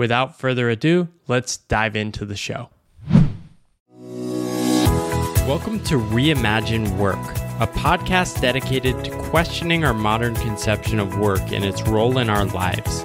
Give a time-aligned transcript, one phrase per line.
[0.00, 2.70] Without further ado, let's dive into the show.
[5.46, 7.18] Welcome to Reimagine Work,
[7.60, 12.46] a podcast dedicated to questioning our modern conception of work and its role in our
[12.46, 13.04] lives.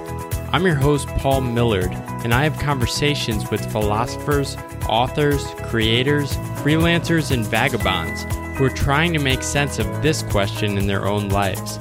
[0.54, 1.92] I'm your host, Paul Millerd,
[2.24, 4.56] and I have conversations with philosophers,
[4.88, 8.22] authors, creators, freelancers, and vagabonds
[8.56, 11.78] who are trying to make sense of this question in their own lives.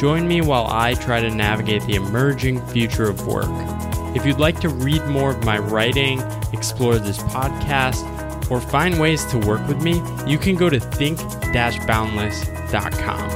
[0.00, 3.46] Join me while I try to navigate the emerging future of work.
[4.18, 6.20] If you'd like to read more of my writing,
[6.52, 13.30] explore this podcast, or find ways to work with me, you can go to think-boundless.com.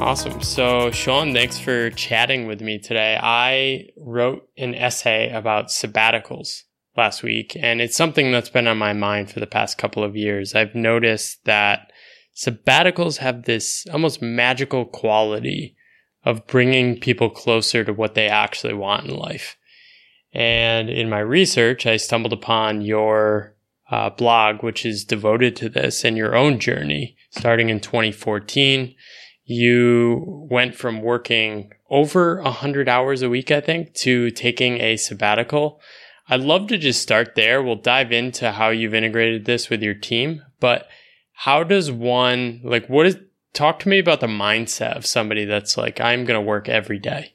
[0.00, 0.42] Awesome.
[0.42, 3.16] So, Sean, thanks for chatting with me today.
[3.22, 6.64] I wrote an essay about sabbaticals
[6.98, 10.16] last week, and it's something that's been on my mind for the past couple of
[10.16, 10.54] years.
[10.54, 11.92] I've noticed that
[12.36, 15.76] sabbaticals have this almost magical quality
[16.24, 19.56] of bringing people closer to what they actually want in life.
[20.34, 23.54] And in my research, I stumbled upon your
[23.90, 28.94] uh, blog, which is devoted to this and your own journey starting in 2014
[29.48, 35.80] you went from working over 100 hours a week, I think, to taking a sabbatical.
[36.28, 37.62] I'd love to just start there.
[37.62, 40.88] We'll dive into how you've integrated this with your team, but
[41.32, 43.16] how does one, like, what is,
[43.54, 46.98] talk to me about the mindset of somebody that's like, I'm going to work every
[46.98, 47.34] day.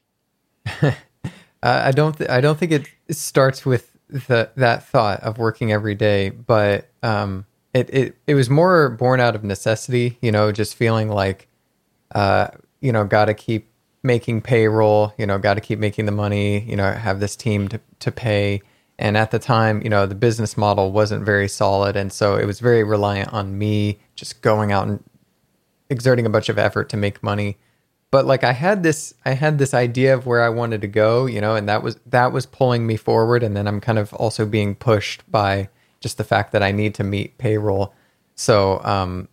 [1.64, 5.96] I don't, th- I don't think it starts with the, that thought of working every
[5.96, 10.76] day, but, um, it, it, it was more born out of necessity, you know, just
[10.76, 11.48] feeling like,
[12.14, 12.50] uh,
[12.82, 13.70] you know, got to keep
[14.04, 17.68] making payroll, you know, got to keep making the money, you know, have this team
[17.70, 18.62] to, to pay.
[19.00, 21.96] And at the time, you know, the business model wasn't very solid.
[21.96, 25.04] And so it was very reliant on me just going out and
[25.90, 27.58] exerting a bunch of effort to make money.
[28.12, 31.26] But like I had this, I had this idea of where I wanted to go,
[31.26, 33.42] you know, and that was, that was pulling me forward.
[33.42, 36.94] And then I'm kind of also being pushed by just the fact that I need
[36.96, 37.94] to meet payroll.
[38.36, 39.28] So, um,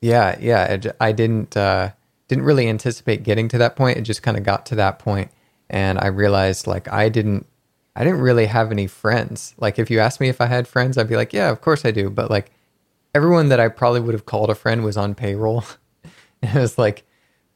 [0.00, 1.90] yeah, yeah, I didn't, uh,
[2.30, 3.98] didn't really anticipate getting to that point.
[3.98, 5.32] It just kind of got to that point,
[5.68, 7.44] and I realized like I didn't
[8.00, 9.54] I didn't really have any friends.
[9.58, 11.84] Like if you asked me if I had friends, I'd be like, yeah, of course
[11.84, 12.08] I do.
[12.08, 12.50] But like
[13.14, 15.64] everyone that I probably would have called a friend was on payroll.
[16.42, 17.04] it was like,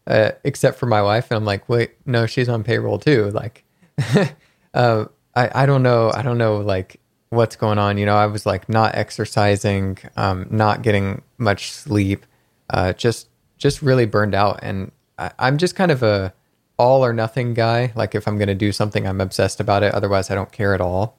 [0.06, 3.31] uh, except for my wife, and I'm like, wait, no, she's on payroll too.
[3.31, 3.65] Like,
[4.75, 7.00] uh, I I don't know, I don't know like
[7.31, 7.97] what's going on.
[7.97, 12.26] You know, I was like not exercising, um, not getting much sleep,
[12.69, 14.61] uh, just just really burned out.
[14.61, 16.34] And I, I'm just kind of a
[16.77, 17.93] all or nothing guy.
[17.95, 19.95] Like if I'm going to do something, I'm obsessed about it.
[19.95, 21.19] Otherwise, I don't care at all.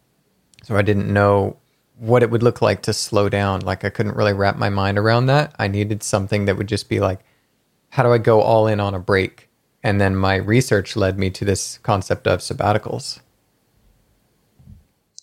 [0.64, 1.58] So I didn't know
[1.98, 3.62] what it would look like to slow down.
[3.62, 5.56] Like I couldn't really wrap my mind around that.
[5.58, 7.20] I needed something that would just be like,
[7.90, 9.50] how do I go all in on a break?
[9.84, 13.20] And then my research led me to this concept of sabbaticals.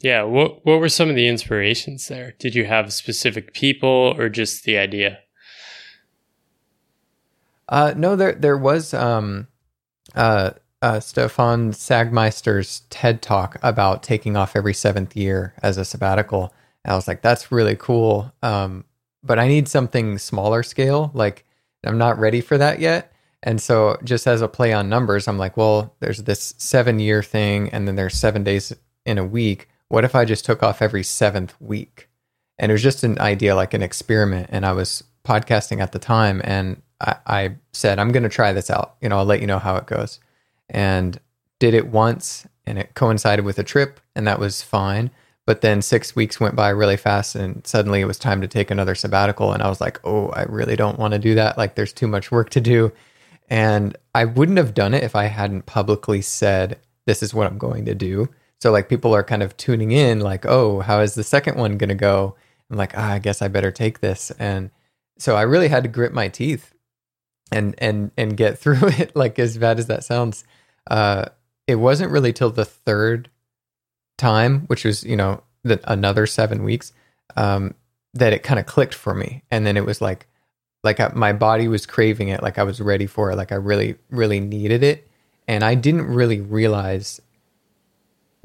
[0.01, 2.35] Yeah, what what were some of the inspirations there?
[2.39, 5.21] Did you have specific people or just the idea?
[7.69, 9.47] Uh, no, there there was um,
[10.15, 10.51] uh,
[10.81, 16.53] uh, Stefan Sagmeister's TED talk about taking off every seventh year as a sabbatical.
[16.85, 18.33] And I was like, that's really cool.
[18.43, 18.85] Um,
[19.23, 21.11] but I need something smaller scale.
[21.15, 21.45] Like
[21.85, 23.13] I'm not ready for that yet.
[23.43, 27.23] And so just as a play on numbers, I'm like, well, there's this seven year
[27.23, 28.73] thing, and then there's seven days
[29.05, 29.69] in a week.
[29.89, 32.09] What if I just took off every seventh week?
[32.59, 34.49] And it was just an idea, like an experiment.
[34.53, 38.53] And I was podcasting at the time, and I, I said, I'm going to try
[38.53, 38.97] this out.
[39.01, 40.21] You know, I'll let you know how it goes.
[40.69, 41.19] And
[41.59, 45.11] did it once and it coincided with a trip and that was fine.
[45.45, 48.71] But then six weeks went by really fast, and suddenly it was time to take
[48.71, 49.53] another sabbatical.
[49.53, 51.59] And I was like, oh, I really don't want to do that.
[51.59, 52.93] Like, there's too much work to do.
[53.51, 57.59] And I wouldn't have done it if I hadn't publicly said, this is what I'm
[57.59, 58.29] going to do.
[58.61, 61.77] So, like, people are kind of tuning in, like, oh, how is the second one
[61.77, 62.37] going to go?
[62.71, 64.31] I'm like, ah, I guess I better take this.
[64.39, 64.71] And
[65.19, 66.72] so I really had to grit my teeth
[67.53, 69.15] and and and get through it.
[69.15, 70.45] Like as bad as that sounds,
[70.91, 71.27] uh,
[71.67, 73.29] it wasn't really till the third
[74.19, 76.93] time, which was you know the, another seven weeks,
[77.37, 77.75] um,
[78.15, 80.27] that it kind of clicked for me, and then it was like
[80.85, 83.57] like I, my body was craving it, like I was ready for it, like I
[83.57, 85.09] really really needed it,
[85.47, 87.21] and I didn't really realize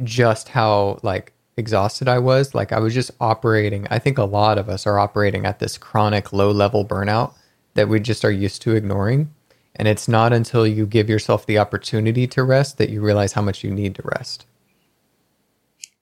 [0.03, 2.53] just how like exhausted I was.
[2.53, 3.87] Like I was just operating.
[3.89, 7.33] I think a lot of us are operating at this chronic low level burnout
[7.77, 9.33] that we just are used to ignoring.
[9.75, 13.43] And it's not until you give yourself the opportunity to rest that you realize how
[13.43, 14.45] much you need to rest.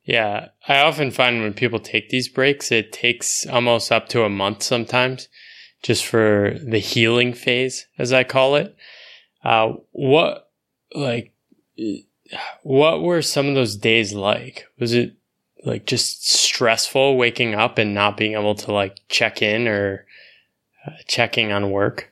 [0.05, 4.29] Yeah, I often find when people take these breaks, it takes almost up to a
[4.29, 5.27] month sometimes
[5.83, 8.75] just for the healing phase, as I call it.
[9.43, 10.49] Uh, what,
[10.93, 11.33] like,
[12.63, 14.65] what were some of those days like?
[14.79, 15.15] Was it
[15.65, 20.04] like just stressful waking up and not being able to like check in or
[20.85, 22.11] uh, checking on work?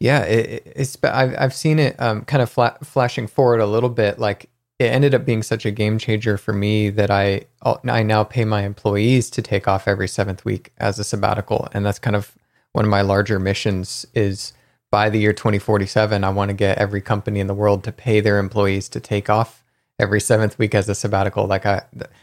[0.00, 3.88] Yeah, it, it's I've I've seen it um, kind of flat, flashing forward a little
[3.88, 4.18] bit.
[4.18, 7.42] Like it ended up being such a game changer for me that I
[7.84, 11.86] I now pay my employees to take off every seventh week as a sabbatical, and
[11.86, 12.32] that's kind of
[12.72, 14.04] one of my larger missions.
[14.12, 14.52] Is
[14.90, 18.20] by the year 2047, I want to get every company in the world to pay
[18.20, 19.62] their employees to take off
[20.00, 21.46] every seventh week as a sabbatical.
[21.46, 21.82] Like I,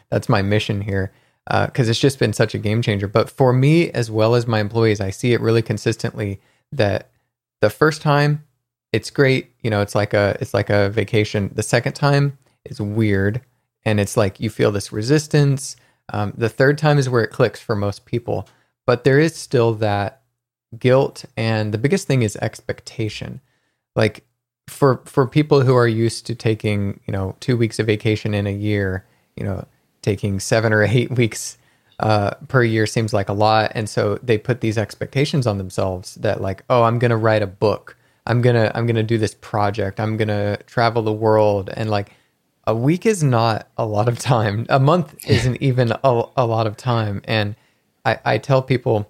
[0.09, 1.13] that's my mission here
[1.49, 3.07] because uh, it's just been such a game changer.
[3.07, 6.39] But for me as well as my employees, I see it really consistently
[6.71, 7.09] that
[7.61, 8.43] the first time
[8.91, 11.51] it's great, you know, it's like a it's like a vacation.
[11.53, 13.41] The second time is weird,
[13.83, 15.75] and it's like you feel this resistance.
[16.11, 18.47] Um, the third time is where it clicks for most people,
[18.87, 20.21] but there is still that
[20.77, 23.41] guilt, and the biggest thing is expectation.
[23.95, 24.23] Like
[24.67, 28.47] for for people who are used to taking you know two weeks of vacation in
[28.47, 29.05] a year,
[29.35, 29.67] you know,
[30.01, 31.57] taking seven or eight weeks
[31.99, 36.15] uh, per year seems like a lot, and so they put these expectations on themselves
[36.15, 39.99] that like, oh, I'm gonna write a book, I'm gonna I'm gonna do this project,
[39.99, 42.13] I'm gonna travel the world, and like
[42.65, 44.65] a week is not a lot of time.
[44.69, 47.55] A month isn't even a, a lot of time, and
[48.05, 49.09] I, I tell people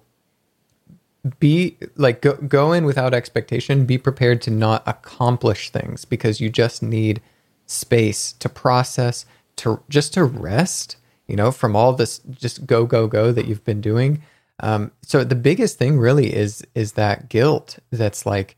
[1.38, 3.84] be like go, go in without expectation.
[3.84, 7.20] Be prepared to not accomplish things because you just need
[7.66, 9.26] space to process
[9.60, 10.96] to just to rest
[11.26, 14.22] you know from all this just go go go that you've been doing
[14.62, 18.56] um, so the biggest thing really is is that guilt that's like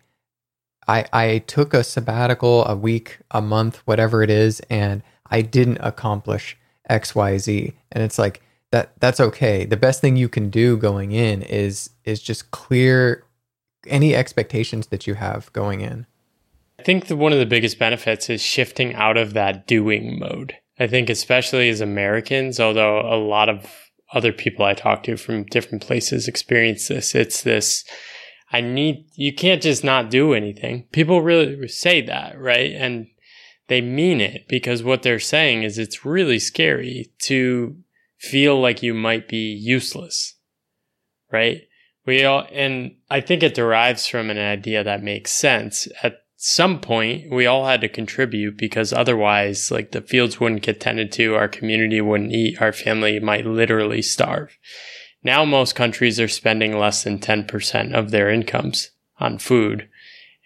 [0.88, 5.78] i i took a sabbatical a week a month whatever it is and i didn't
[5.78, 6.56] accomplish
[6.88, 9.64] xyz and it's like that that's okay.
[9.64, 13.24] The best thing you can do going in is is just clear
[13.86, 16.06] any expectations that you have going in.
[16.80, 20.56] I think one of the biggest benefits is shifting out of that doing mode.
[20.82, 23.72] I think especially as Americans, although a lot of
[24.12, 27.84] other people I talk to from different places experience this, it's this
[28.50, 30.88] I need you can't just not do anything.
[30.90, 32.72] People really say that, right?
[32.72, 33.06] And
[33.68, 37.76] they mean it because what they're saying is it's really scary to
[38.18, 40.34] feel like you might be useless,
[41.30, 41.62] right?
[42.04, 45.86] We all, and I think it derives from an idea that makes sense.
[46.02, 50.80] At some point, we all had to contribute because otherwise, like the fields wouldn't get
[50.80, 54.58] tended to, our community wouldn't eat, our family might literally starve.
[55.22, 58.90] Now, most countries are spending less than 10% of their incomes
[59.20, 59.88] on food.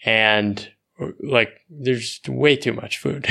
[0.04, 0.70] And
[1.18, 3.26] like, there's way too much food.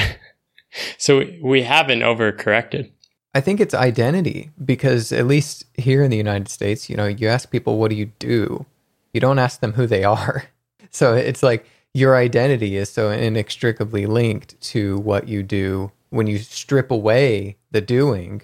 [0.97, 2.89] so we haven't overcorrected.
[3.35, 7.27] I think it's identity because at least here in the United States, you know, you
[7.27, 8.65] ask people, what do you do?
[9.13, 10.45] You don't ask them who they are.
[10.91, 15.91] So it's like your identity is so inextricably linked to what you do.
[16.09, 18.43] When you strip away the doing,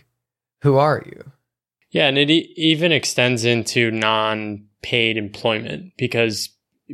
[0.62, 1.32] who are you?
[1.90, 2.08] Yeah.
[2.08, 6.50] And it e- even extends into non paid employment because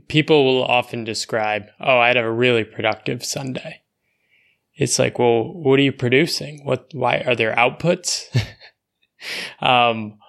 [0.08, 3.82] people will often describe, oh, I had a really productive Sunday
[4.78, 6.64] it's like, well, what are you producing?
[6.64, 8.26] What, why are there outputs?
[9.60, 10.20] um,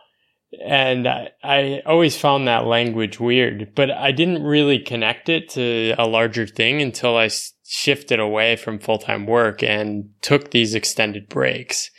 [0.66, 5.94] and I, I, always found that language weird, but I didn't really connect it to
[5.98, 7.28] a larger thing until I
[7.64, 11.90] shifted away from full time work and took these extended breaks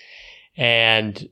[0.57, 1.29] and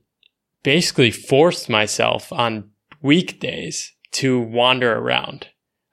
[0.62, 2.70] basically forced myself on
[3.02, 5.48] weekdays to wander around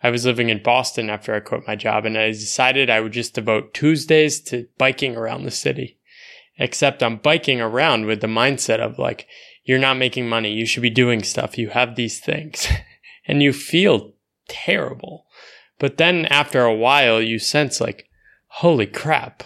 [0.05, 3.13] I was living in Boston after I quit my job and I decided I would
[3.13, 5.99] just devote Tuesdays to biking around the city.
[6.57, 9.27] except I'm biking around with the mindset of like,
[9.65, 10.53] you're not making money.
[10.53, 11.59] You should be doing stuff.
[11.59, 12.69] You have these things
[13.27, 14.13] and you feel
[14.49, 15.27] terrible.
[15.79, 18.09] But then after a while, you sense like,
[18.47, 19.43] holy crap,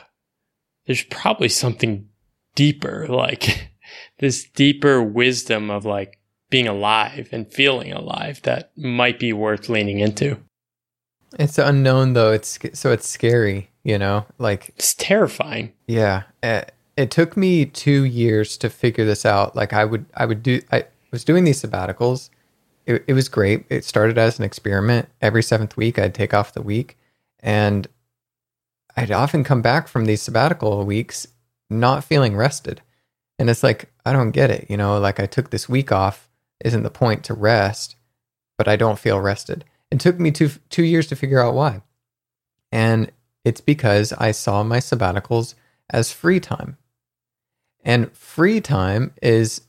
[0.87, 2.09] there's probably something
[2.55, 3.71] deeper, like
[4.19, 6.19] this deeper wisdom of like
[6.51, 10.39] being alive and feeling alive that might be worth leaning into.
[11.39, 12.33] It's unknown though.
[12.33, 15.75] It's so it's scary, you know, like it's terrifying.
[15.87, 16.23] Yeah.
[16.43, 19.55] It, it took me 2 years to figure this out.
[19.55, 22.28] Like I would I would do I was doing these sabbaticals.
[22.87, 23.64] It, it was great.
[23.71, 25.09] It started as an experiment.
[25.23, 26.99] Every 7th week I'd take off the week
[27.38, 27.87] and
[28.97, 31.28] I'd often come back from these sabbatical weeks
[31.71, 32.83] not feeling rested.
[33.38, 36.28] And it's like I don't get it, you know, like I took this week off
[36.64, 37.95] isn't the point to rest,
[38.57, 39.64] but I don't feel rested.
[39.93, 41.83] It took me two two years to figure out why.
[42.73, 43.12] And
[43.45, 45.55] it's because I saw my sabbaticals
[45.90, 46.76] as free time.
[47.88, 49.62] And free time is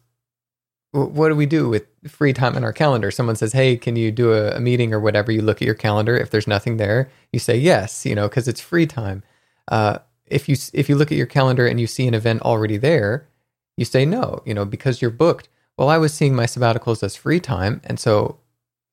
[0.91, 3.11] what do we do with free time in our calendar?
[3.11, 5.73] Someone says, "Hey, can you do a, a meeting or whatever?" You look at your
[5.73, 6.17] calendar.
[6.17, 8.05] If there's nothing there, you say yes.
[8.05, 9.23] You know, because it's free time.
[9.69, 12.75] Uh, if you if you look at your calendar and you see an event already
[12.75, 13.25] there,
[13.77, 14.41] you say no.
[14.45, 15.47] You know, because you're booked.
[15.77, 18.37] Well, I was seeing my sabbaticals as free time, and so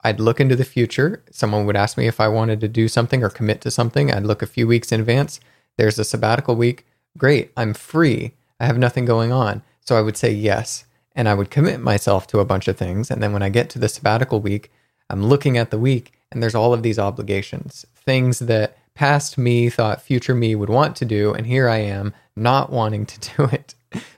[0.05, 1.25] I'd look into the future.
[1.33, 4.13] Someone would ask me if I wanted to do something or commit to something.
[4.13, 5.41] I'd look a few weeks in advance.
[5.79, 6.87] There's a sabbatical week.
[7.19, 7.51] Great.
[7.57, 8.35] I'm free.
[8.61, 9.63] I have nothing going on.
[9.81, 10.85] So I would say yes.
[11.15, 13.11] And I would commit myself to a bunch of things.
[13.11, 14.71] And then when I get to the sabbatical week,
[15.09, 19.71] I'm looking at the week and there's all of these obligations, things that past me
[19.71, 21.33] thought future me would want to do.
[21.33, 23.75] And here I am not wanting to do it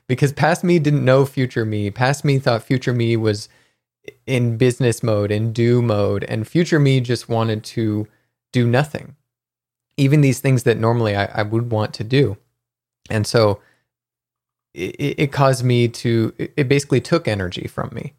[0.07, 1.91] because past me didn't know future me.
[1.91, 3.49] Past me thought future me was
[4.27, 8.09] in business mode, in do mode, and future me just wanted to
[8.53, 9.17] do nothing.
[9.97, 12.39] Even these things that normally I, I would want to do.
[13.11, 13.61] And so
[14.79, 18.15] it, it caused me to, it basically took energy from me.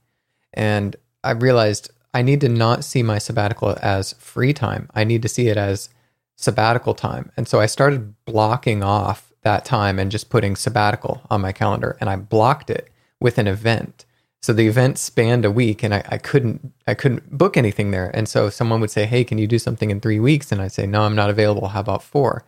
[0.54, 4.90] And I realized I need to not see my sabbatical as free time.
[4.96, 5.90] I need to see it as
[6.36, 7.32] sabbatical time.
[7.38, 11.98] And so I started blocking off that time and just putting sabbatical on my calendar.
[12.00, 12.90] And I blocked it
[13.20, 14.06] with an event.
[14.42, 18.10] So the event spanned a week and I, I couldn't I couldn't book anything there.
[18.14, 20.52] And so someone would say, Hey, can you do something in three weeks?
[20.52, 21.70] And I'd say, No, I'm not available.
[21.70, 22.46] How about four?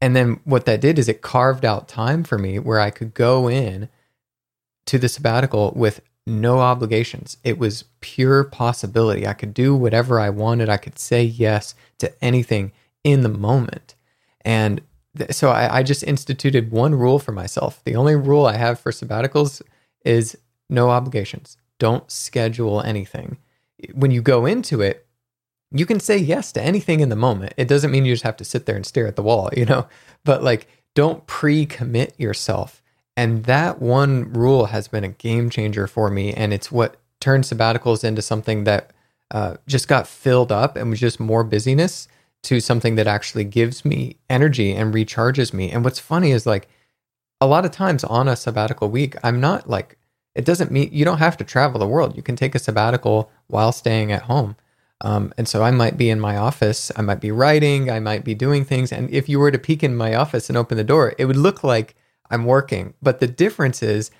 [0.00, 3.14] And then what that did is it carved out time for me where I could
[3.14, 3.88] go in
[4.86, 7.38] to the sabbatical with no obligations.
[7.42, 9.26] It was pure possibility.
[9.26, 10.68] I could do whatever I wanted.
[10.68, 13.94] I could say yes to anything in the moment.
[14.42, 14.82] And
[15.16, 17.82] th- so I, I just instituted one rule for myself.
[17.84, 19.62] The only rule I have for sabbaticals
[20.04, 20.36] is
[20.68, 21.56] no obligations.
[21.78, 23.38] Don't schedule anything.
[23.94, 25.06] When you go into it,
[25.70, 27.54] you can say yes to anything in the moment.
[27.56, 29.64] It doesn't mean you just have to sit there and stare at the wall, you
[29.64, 29.88] know,
[30.24, 32.82] but like don't pre commit yourself.
[33.16, 36.32] And that one rule has been a game changer for me.
[36.32, 38.92] And it's what turned sabbaticals into something that
[39.32, 42.06] uh, just got filled up and was just more busyness
[42.44, 45.70] to something that actually gives me energy and recharges me.
[45.70, 46.68] And what's funny is like
[47.40, 49.98] a lot of times on a sabbatical week, I'm not like
[50.34, 52.16] it doesn't mean you don't have to travel the world.
[52.16, 54.56] You can take a sabbatical while staying at home.
[55.00, 58.24] Um, and so I might be in my office, I might be writing, I might
[58.24, 58.92] be doing things.
[58.92, 61.36] And if you were to peek in my office and open the door, it would
[61.36, 61.94] look like
[62.30, 62.94] I'm working.
[63.00, 64.10] But the difference is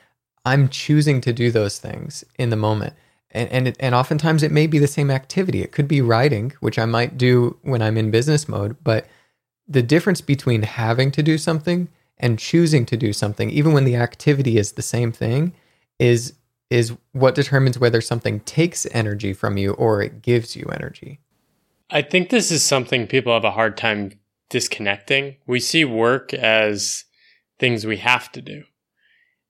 [0.45, 2.95] I'm choosing to do those things in the moment.
[3.31, 5.63] And and, it, and oftentimes it may be the same activity.
[5.63, 8.77] It could be writing, which I might do when I'm in business mode.
[8.83, 9.07] But
[9.67, 13.97] the difference between having to do something and choosing to do something, even when the
[13.97, 15.53] activity is the same thing,
[15.99, 16.35] is
[16.71, 21.21] is what determines whether something takes energy from you or it gives you energy.
[21.91, 24.13] I think this is something people have a hard time
[24.51, 25.37] disconnecting.
[25.47, 27.05] We see work as
[27.59, 28.65] things we have to do.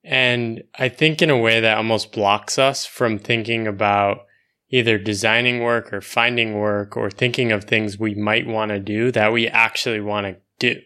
[0.04, 4.26] And I think in a way that almost blocks us from thinking about
[4.70, 9.10] either designing work or finding work or thinking of things we might want to do
[9.10, 10.80] that we actually want to do.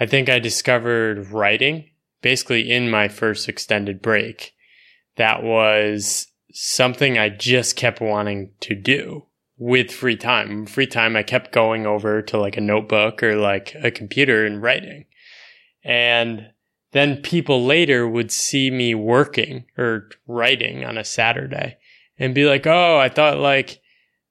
[0.00, 1.90] I think I discovered writing
[2.22, 4.54] basically in my first extended break
[5.16, 9.26] that was something I just kept wanting to do
[9.58, 10.66] with free time.
[10.66, 14.62] Free time, I kept going over to like a notebook or like a computer and
[14.62, 15.06] writing.
[15.84, 16.50] And
[16.92, 21.78] then people later would see me working or writing on a Saturday
[22.18, 23.80] and be like, Oh, I thought like,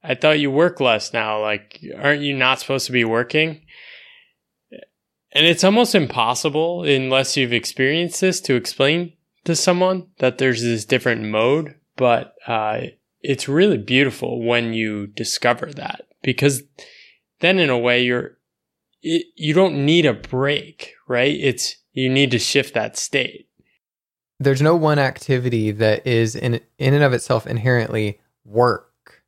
[0.03, 1.41] I thought you work less now.
[1.41, 3.61] Like, aren't you not supposed to be working?
[5.33, 9.13] And it's almost impossible unless you've experienced this to explain
[9.45, 12.81] to someone that there's this different mode, but uh,
[13.21, 16.63] it's really beautiful when you discover that because
[17.39, 18.37] then in a way you're
[19.01, 21.35] it, you don't need a break, right?
[21.39, 23.47] It's you need to shift that state.
[24.39, 29.23] There's no one activity that is in in and of itself inherently work.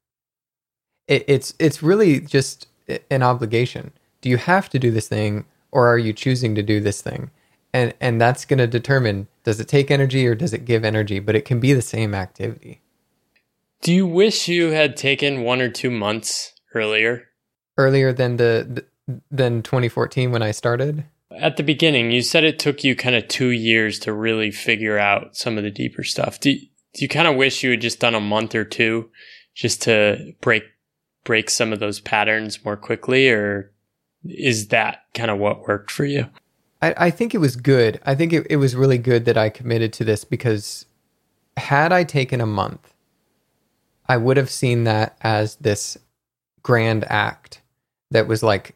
[1.08, 2.67] It, it's it's really just
[3.10, 3.91] an obligation.
[4.22, 7.32] Do you have to do this thing, or are you choosing to do this thing?
[7.74, 11.20] And and that's going to determine does it take energy or does it give energy?
[11.20, 12.82] But it can be the same activity.
[13.82, 17.27] Do you wish you had taken one or two months earlier?
[17.77, 18.86] Earlier than the,
[19.30, 21.03] than 2014 when I started?
[21.32, 24.98] At the beginning, you said it took you kind of two years to really figure
[24.98, 26.39] out some of the deeper stuff.
[26.39, 26.68] Do, do
[27.01, 29.10] you kind of wish you had just done a month or two
[29.53, 30.63] just to break
[31.25, 33.72] break some of those patterns more quickly, or
[34.24, 36.27] is that kind of what worked for you?
[36.83, 38.01] I, I think it was good.
[38.05, 40.85] I think it, it was really good that I committed to this because
[41.55, 42.93] had I taken a month,
[44.09, 45.97] I would have seen that as this
[46.61, 47.61] grand act
[48.11, 48.75] that was like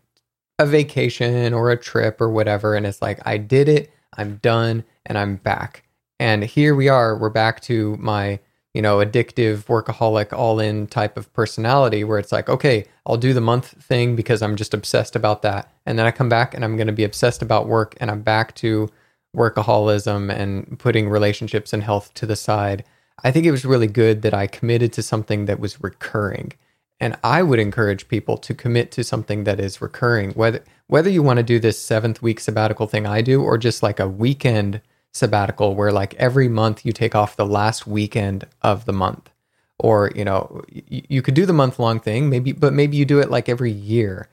[0.57, 2.75] a vacation or a trip or whatever.
[2.75, 5.83] And it's like, I did it, I'm done, and I'm back.
[6.17, 8.39] And here we are, we're back to my,
[8.77, 13.33] you know, addictive, workaholic, all in type of personality where it's like, okay, I'll do
[13.33, 15.69] the month thing because I'm just obsessed about that.
[15.85, 18.21] And then I come back and I'm going to be obsessed about work and I'm
[18.21, 18.89] back to
[19.35, 22.85] workaholism and putting relationships and health to the side
[23.23, 26.53] I think it was really good that I committed to something that was recurring.
[26.99, 31.21] And I would encourage people to commit to something that is recurring, whether whether you
[31.21, 34.81] want to do this seventh week sabbatical thing I do, or just like a weekend
[35.13, 39.29] sabbatical where like every month you take off the last weekend of the month.
[39.79, 43.05] Or, you know, you, you could do the month long thing, maybe, but maybe you
[43.05, 44.27] do it like every year.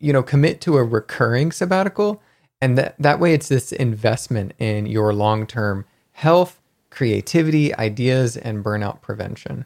[0.00, 2.20] You know, commit to a recurring sabbatical.
[2.60, 8.64] And that, that way it's this investment in your long term health creativity, ideas, and
[8.64, 9.64] burnout prevention.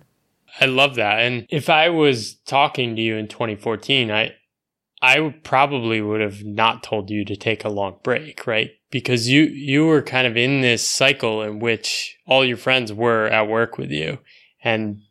[0.61, 1.21] I love that.
[1.21, 4.35] And if I was talking to you in 2014, I
[5.01, 8.71] I probably would have not told you to take a long break, right?
[8.93, 13.27] Because you you were kind of in this cycle in which all your friends were
[13.27, 14.19] at work with you
[14.63, 15.03] and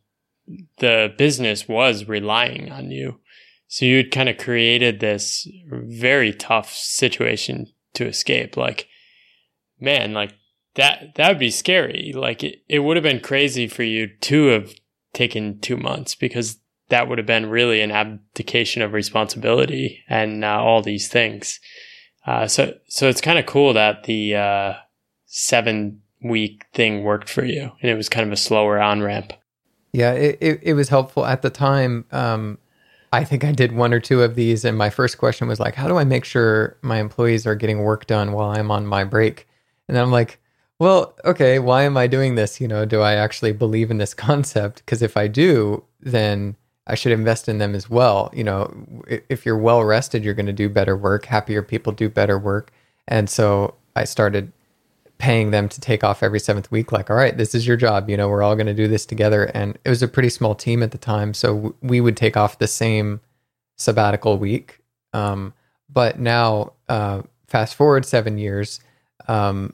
[0.78, 3.20] the business was relying on you.
[3.68, 8.56] So you'd kind of created this very tough situation to escape.
[8.56, 8.86] Like,
[9.80, 10.34] man, like
[10.74, 12.12] that that would be scary.
[12.14, 14.74] Like it, it would have been crazy for you to have
[15.12, 20.62] taken two months because that would have been really an abdication of responsibility and uh,
[20.62, 21.58] all these things.
[22.26, 24.74] Uh, so so it's kind of cool that the uh,
[25.26, 29.32] seven week thing worked for you and it was kind of a slower on ramp.
[29.92, 32.06] Yeah, it, it, it, was helpful at the time.
[32.12, 32.58] Um,
[33.12, 35.74] I think I did one or two of these, and my first question was like,
[35.74, 39.04] "How do I make sure my employees are getting work done while I'm on my
[39.04, 39.46] break?"
[39.88, 40.40] And I'm like,
[40.82, 42.60] well, okay, why am I doing this?
[42.60, 44.78] You know, do I actually believe in this concept?
[44.78, 46.56] Because if I do, then
[46.92, 48.30] I should invest in them as well.
[48.34, 48.70] You know,
[49.30, 51.24] if you're well rested, you're going to do better work.
[51.24, 52.70] Happier people do better work.
[53.08, 54.52] And so I started
[55.16, 56.92] paying them to take off every seventh week.
[56.92, 58.10] Like, all right, this is your job.
[58.10, 59.44] You know, we're all going to do this together.
[59.54, 61.32] And it was a pretty small team at the time.
[61.32, 63.22] So we would take off the same
[63.78, 64.80] sabbatical week.
[65.14, 65.54] Um,
[65.88, 68.80] but now, uh, fast forward seven years,
[69.28, 69.72] um,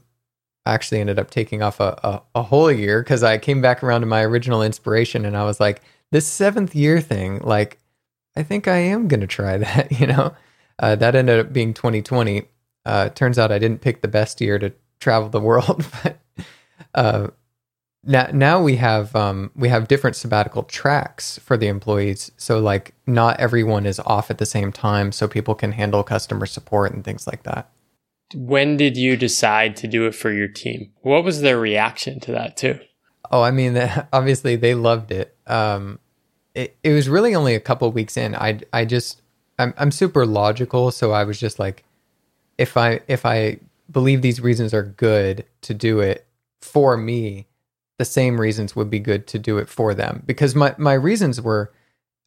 [0.66, 4.02] actually ended up taking off a, a, a whole year because I came back around
[4.02, 7.78] to my original inspiration and I was like, this seventh year thing, like,
[8.36, 10.34] I think I am going to try that, you know?
[10.78, 12.44] Uh, that ended up being 2020.
[12.84, 16.18] Uh, turns out I didn't pick the best year to travel the world, but
[16.94, 17.28] uh,
[18.04, 22.30] now now we have um, we have different sabbatical tracks for the employees.
[22.36, 26.46] So like not everyone is off at the same time, so people can handle customer
[26.46, 27.70] support and things like that
[28.34, 30.92] when did you decide to do it for your team?
[31.00, 32.78] What was their reaction to that too?
[33.30, 33.76] Oh, I mean,
[34.12, 35.36] obviously they loved it.
[35.48, 35.98] Um,
[36.54, 38.34] it, it was really only a couple weeks in.
[38.34, 39.22] I, I just,
[39.58, 40.90] I'm, I'm super logical.
[40.90, 41.84] So I was just like,
[42.56, 43.58] if I, if I
[43.90, 46.26] believe these reasons are good to do it
[46.60, 47.46] for me,
[47.98, 51.40] the same reasons would be good to do it for them because my, my reasons
[51.40, 51.72] were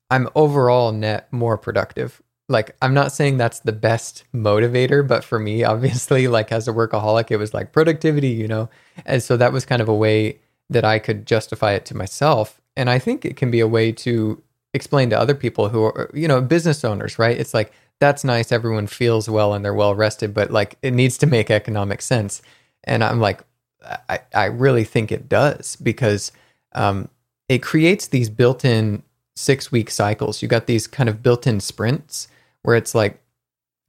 [0.09, 5.39] I'm overall net more productive like I'm not saying that's the best motivator, but for
[5.39, 8.69] me, obviously, like as a workaholic, it was like productivity, you know?
[9.05, 12.60] And so that was kind of a way that I could justify it to myself.
[12.75, 14.41] And I think it can be a way to
[14.73, 17.37] explain to other people who are, you know, business owners, right?
[17.37, 18.51] It's like, that's nice.
[18.51, 22.41] Everyone feels well and they're well rested, but like it needs to make economic sense.
[22.83, 23.43] And I'm like,
[24.09, 26.31] I, I really think it does because
[26.73, 27.09] um,
[27.49, 29.03] it creates these built in
[29.35, 30.41] six week cycles.
[30.41, 32.27] You got these kind of built in sprints
[32.63, 33.19] where it's like,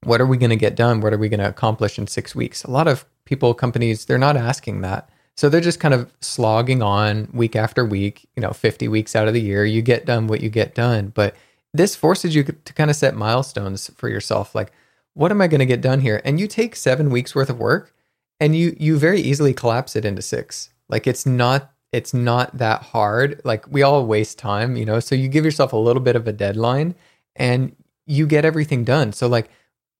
[0.04, 1.00] what are we going to get done?
[1.00, 2.64] What are we going to accomplish in six weeks?
[2.64, 5.08] A lot of people, companies, they're not asking that.
[5.36, 9.28] So they're just kind of slogging on week after week, you know, 50 weeks out
[9.28, 9.64] of the year.
[9.64, 11.08] You get done what you get done.
[11.08, 11.34] But
[11.72, 14.54] this forces you to kind of set milestones for yourself.
[14.54, 14.72] Like,
[15.14, 16.20] what am I going to get done here?
[16.24, 17.94] And you take seven weeks worth of work
[18.40, 20.70] and you, you very easily collapse it into six.
[20.88, 23.40] Like it's not, it's not that hard.
[23.44, 25.00] Like we all waste time, you know?
[25.00, 26.94] So you give yourself a little bit of a deadline
[27.36, 27.74] and
[28.06, 29.12] you get everything done.
[29.12, 29.48] So like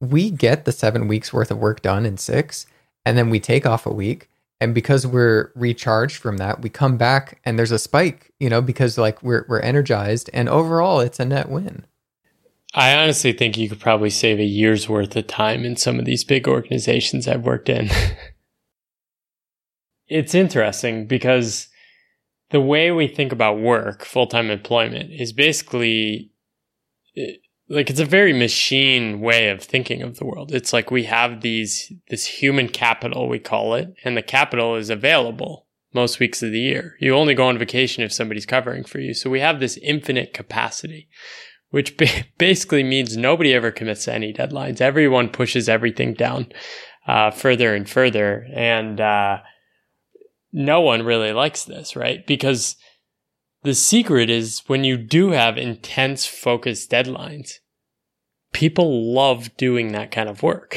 [0.01, 2.66] we get the seven weeks worth of work done in six
[3.07, 4.29] and then we take off a week
[4.62, 8.62] and because we're recharged from that we come back and there's a spike you know
[8.62, 11.85] because like we're we're energized and overall it's a net win.
[12.75, 16.05] I honestly think you could probably save a year's worth of time in some of
[16.07, 17.90] these big organizations i've worked in.
[20.12, 21.68] It's interesting because
[22.51, 26.31] the way we think about work full-time employment is basically
[27.68, 30.53] like it's a very machine way of thinking of the world.
[30.53, 34.90] It's like we have these this human capital we call it, and the capital is
[34.90, 36.96] available most weeks of the year.
[37.01, 39.14] You only go on vacation if somebody's covering for you.
[39.14, 41.09] So we have this infinite capacity,
[41.70, 41.96] which
[42.38, 44.81] basically means nobody ever commits to any deadlines.
[44.81, 46.46] Everyone pushes everything down
[47.07, 49.38] uh, further and further, and uh,
[50.53, 52.27] no one really likes this, right?
[52.27, 52.77] Because
[53.62, 57.59] the secret is when you do have intense focused deadlines,
[58.53, 60.77] people love doing that kind of work.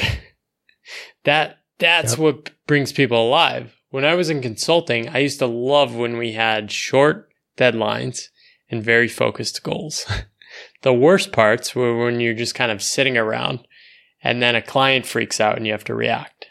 [1.24, 2.18] that that's yep.
[2.18, 3.74] what brings people alive.
[3.90, 8.28] When I was in consulting, I used to love when we had short deadlines
[8.70, 10.06] and very focused goals.
[10.82, 13.66] the worst parts were when you're just kind of sitting around
[14.22, 16.46] and then a client freaks out and you have to react.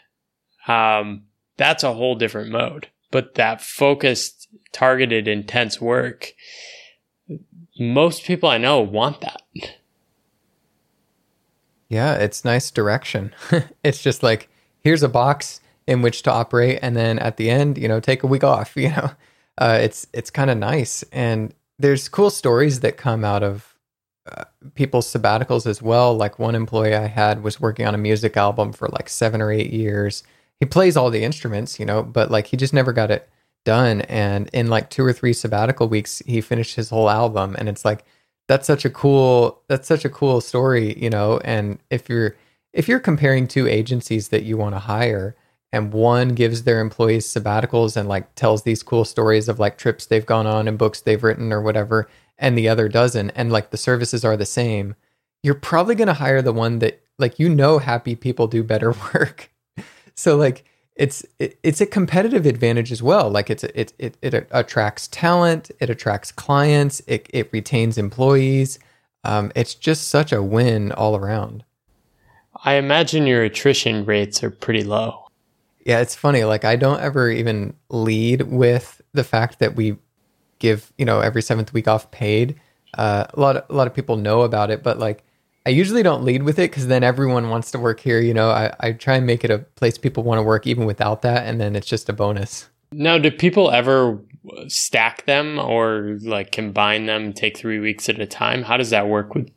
[0.66, 1.24] Um,
[1.56, 2.88] that's a whole different mode.
[3.10, 4.35] But that focused,
[4.72, 6.32] targeted, intense work,
[7.78, 9.42] most people I know want that.
[11.88, 13.32] Yeah, it's nice direction.
[13.84, 14.48] it's just like
[14.80, 18.22] here's a box in which to operate, and then at the end, you know, take
[18.22, 18.76] a week off.
[18.76, 19.10] You know,
[19.58, 23.74] uh, it's it's kind of nice, and there's cool stories that come out of
[24.30, 26.14] uh, people's sabbaticals as well.
[26.14, 29.52] Like one employee I had was working on a music album for like seven or
[29.52, 30.24] eight years.
[30.58, 33.28] He plays all the instruments, you know, but like he just never got it
[33.66, 34.00] done.
[34.02, 37.84] And in like two or three sabbatical weeks, he finished his whole album, and it's
[37.84, 38.04] like
[38.48, 41.38] that's such a cool that's such a cool story you know?
[41.44, 42.34] And if you're
[42.72, 45.36] if you're comparing two agencies that you want to hire
[45.72, 50.06] and one gives their employees sabbaticals and like tells these cool stories of like trips
[50.06, 53.70] they've gone on and books they've written or whatever and the other doesn't and like
[53.70, 54.94] the services are the same
[55.42, 58.94] you're probably going to hire the one that like you know happy people do better
[59.14, 59.50] work.
[60.14, 60.64] So like
[60.96, 63.30] it's it, it's a competitive advantage as well.
[63.30, 68.78] Like it's it it it attracts talent, it attracts clients, it it retains employees.
[69.24, 71.64] Um, it's just such a win all around.
[72.64, 75.26] I imagine your attrition rates are pretty low.
[75.84, 76.44] Yeah, it's funny.
[76.44, 79.96] Like I don't ever even lead with the fact that we
[80.58, 82.58] give you know every seventh week off paid.
[82.94, 85.22] Uh, a lot of, a lot of people know about it, but like
[85.66, 88.20] I usually don't lead with it because then everyone wants to work here.
[88.20, 90.86] You know, I, I try and make it a place people want to work even
[90.86, 91.44] without that.
[91.44, 92.68] And then it's just a bonus.
[92.92, 94.20] Now, do people ever
[94.68, 98.62] stack them or like combine them, take three weeks at a time?
[98.62, 99.50] How does that work with?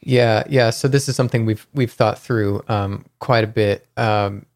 [0.00, 0.70] Yeah, yeah.
[0.70, 3.86] So this is something we've we've thought through um, quite a bit.
[3.96, 4.46] Um,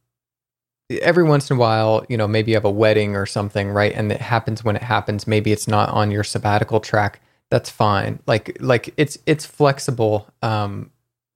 [0.91, 3.93] every once in a while, you know, maybe you have a wedding or something, right?
[3.95, 5.29] And it happens when it happens.
[5.29, 8.21] Maybe it's not on your sabbatical track that's fine.
[8.27, 10.29] Like like it's it's flexible.
[10.43, 10.91] Um,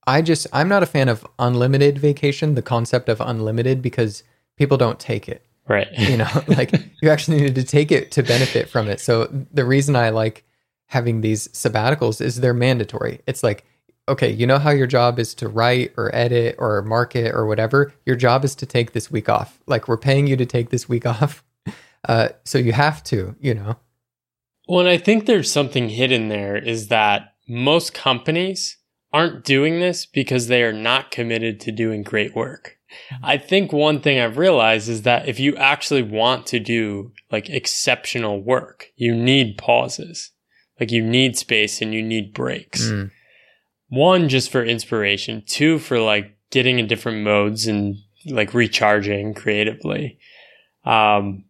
[0.05, 2.55] I just I'm not a fan of unlimited vacation.
[2.55, 4.23] The concept of unlimited because
[4.57, 5.45] people don't take it.
[5.67, 5.87] Right.
[5.97, 6.71] You know, like
[7.01, 8.99] you actually need to take it to benefit from it.
[8.99, 10.43] So the reason I like
[10.87, 13.21] having these sabbaticals is they're mandatory.
[13.25, 13.65] It's like
[14.09, 17.93] okay, you know how your job is to write or edit or market or whatever.
[18.05, 19.59] Your job is to take this week off.
[19.65, 21.43] Like we're paying you to take this week off.
[22.07, 23.77] Uh, so you have to, you know.
[24.67, 28.77] Well, and I think there's something hidden there is that most companies
[29.11, 32.77] aren't doing this because they are not committed to doing great work.
[33.13, 33.25] Mm-hmm.
[33.25, 37.49] I think one thing I've realized is that if you actually want to do like
[37.49, 40.31] exceptional work, you need pauses.
[40.79, 42.83] Like you need space and you need breaks.
[42.83, 43.11] Mm.
[43.89, 45.43] One, just for inspiration.
[45.45, 47.95] Two, for like getting in different modes and
[48.25, 50.17] like recharging creatively.
[50.83, 51.45] Um,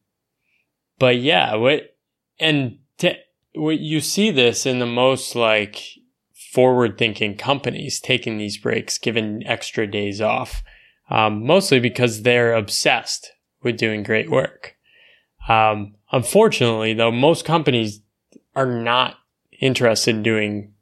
[0.99, 1.95] but yeah, what,
[2.39, 3.15] and to,
[3.53, 5.81] you see this in the most like
[6.51, 10.63] forward thinking companies taking these breaks, given extra days off,
[11.09, 14.75] um, mostly because they're obsessed with doing great work.
[15.47, 18.01] Um, unfortunately, though, most companies
[18.55, 19.15] are not
[19.59, 20.73] interested in doing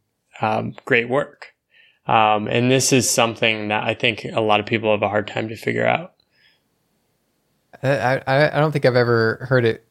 [0.42, 1.54] um, great work.
[2.08, 5.28] Um, and this is something that I think a lot of people have a hard
[5.28, 6.14] time to figure out.
[7.84, 9.86] I, I, I don't think I've ever heard it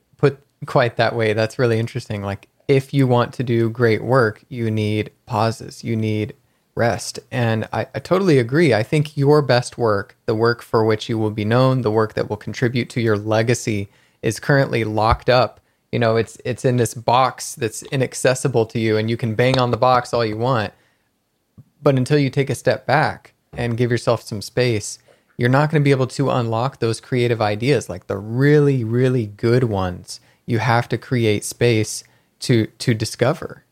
[0.67, 1.33] quite that way.
[1.33, 2.23] That's really interesting.
[2.23, 5.83] Like if you want to do great work, you need pauses.
[5.83, 6.35] You need
[6.75, 7.19] rest.
[7.31, 8.73] And I, I totally agree.
[8.73, 12.15] I think your best work, the work for which you will be known, the work
[12.15, 13.89] that will contribute to your legacy,
[14.23, 15.61] is currently locked up.
[15.93, 19.59] You know, it's it's in this box that's inaccessible to you, and you can bang
[19.59, 20.73] on the box all you want.
[21.83, 24.99] But until you take a step back and give yourself some space,
[25.37, 29.27] you're not going to be able to unlock those creative ideas, like the really, really
[29.27, 30.21] good ones.
[30.51, 32.03] You have to create space
[32.41, 33.65] to to discover.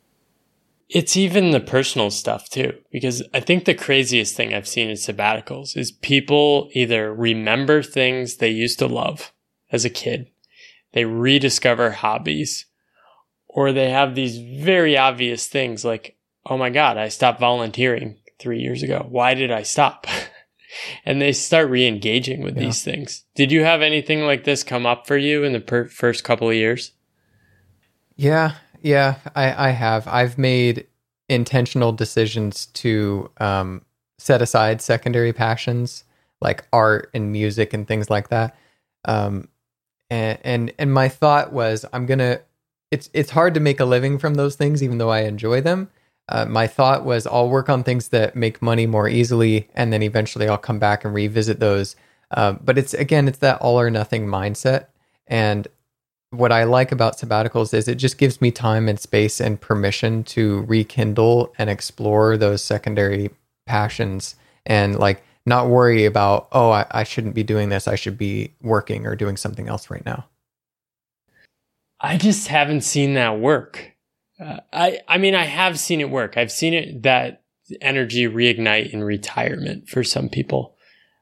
[0.88, 4.96] It's even the personal stuff too, because I think the craziest thing I've seen in
[4.96, 9.32] sabbaticals is people either remember things they used to love
[9.70, 10.30] as a kid,
[10.92, 12.66] they rediscover hobbies,
[13.48, 18.60] or they have these very obvious things like, oh my God, I stopped volunteering three
[18.60, 19.04] years ago.
[19.08, 20.06] Why did I stop?
[21.04, 22.64] and they start re engaging with yeah.
[22.64, 23.24] these things.
[23.35, 26.48] Did you have anything like this come up for you in the per- first couple
[26.48, 26.92] of years?
[28.16, 30.07] Yeah, yeah, I, I have.
[30.09, 30.87] I've made
[31.28, 33.85] intentional decisions to um,
[34.18, 36.04] set aside secondary passions
[36.40, 38.57] like art and music and things like that.
[39.04, 39.48] Um,
[40.11, 42.40] and, and and my thought was, I'm gonna.
[42.90, 45.90] It's it's hard to make a living from those things, even though I enjoy them.
[46.28, 50.02] Uh, my thought was, I'll work on things that make money more easily, and then
[50.02, 51.96] eventually I'll come back and revisit those.
[52.30, 54.86] Uh, but it's again, it's that all or nothing mindset,
[55.26, 55.66] and
[56.30, 60.24] what I like about sabbaticals is it just gives me time and space and permission
[60.24, 63.30] to rekindle and explore those secondary
[63.66, 64.34] passions
[64.66, 67.88] and like not worry about, oh, I, I shouldn't be doing this.
[67.88, 70.26] I should be working or doing something else right now.
[72.00, 73.94] I just haven't seen that work.
[74.40, 76.37] Uh, I, I mean, I have seen it work.
[76.37, 77.42] I've seen it that
[77.81, 80.77] energy reignite in retirement for some people.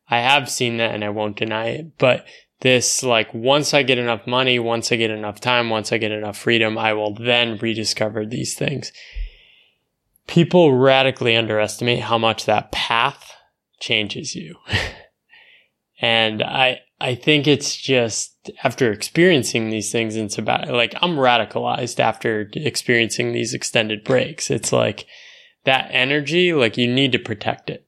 [0.09, 2.27] I have seen that and I won't deny it, but
[2.61, 6.13] this like once I get enough money, once I get enough time, once I get
[6.13, 8.93] enough freedom, I will then rediscover these things.
[10.27, 13.33] People radically underestimate how much that path
[13.81, 14.57] changes you.
[16.01, 22.01] and I I think it's just after experiencing these things it's about like I'm radicalized
[22.01, 24.51] after experiencing these extended breaks.
[24.51, 25.07] It's like
[25.65, 27.87] that energy, like you need to protect it.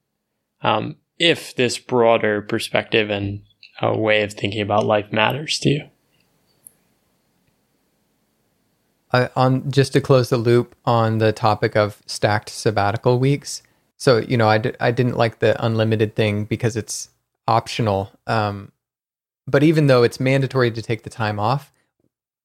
[0.62, 3.42] Um, if this broader perspective and
[3.80, 5.88] a way of thinking about life matters to you.
[9.36, 13.62] On just to close the loop on the topic of stacked sabbatical weeks.
[13.96, 17.08] So you know, I d- I didn't like the unlimited thing because it's
[17.46, 18.12] optional.
[18.26, 18.70] Um,
[19.48, 21.72] but even though it's mandatory to take the time off,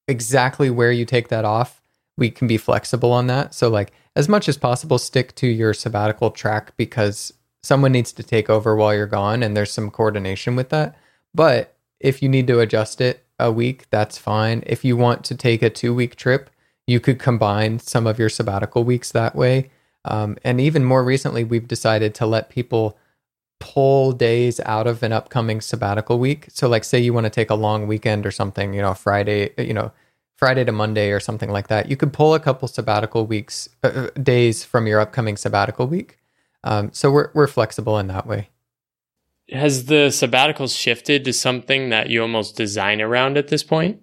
[0.08, 1.82] exactly where you take that off,
[2.18, 3.54] we can be flexible on that.
[3.54, 8.24] So like as much as possible, stick to your sabbatical track because someone needs to
[8.24, 10.96] take over while you're gone, and there's some coordination with that.
[11.34, 14.64] But if you need to adjust it a week, that's fine.
[14.66, 16.50] If you want to take a two week trip,
[16.86, 19.72] you could combine some of your sabbatical weeks that way.
[20.06, 22.98] Um, and even more recently, we've decided to let people
[23.64, 26.48] pull days out of an upcoming sabbatical week.
[26.50, 29.52] So, like, say you want to take a long weekend or something, you know, Friday,
[29.58, 29.92] you know,
[30.36, 31.90] Friday to Monday or something like that.
[31.90, 36.20] You could pull a couple sabbatical weeks, uh, uh days from your upcoming sabbatical week.
[36.64, 38.50] Um, so we're we're flexible in that way
[39.52, 44.02] has the sabbaticals shifted to something that you almost design around at this point?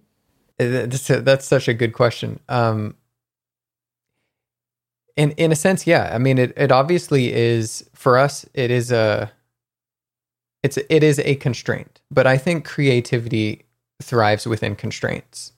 [0.59, 2.41] Uh, that's such a good question.
[2.49, 2.95] Um,
[5.17, 6.11] in in a sense, yeah.
[6.13, 8.47] I mean, it it obviously is for us.
[8.55, 9.33] It is a
[10.63, 13.65] it's it is a constraint, but I think creativity
[14.03, 15.53] thrives within constraints.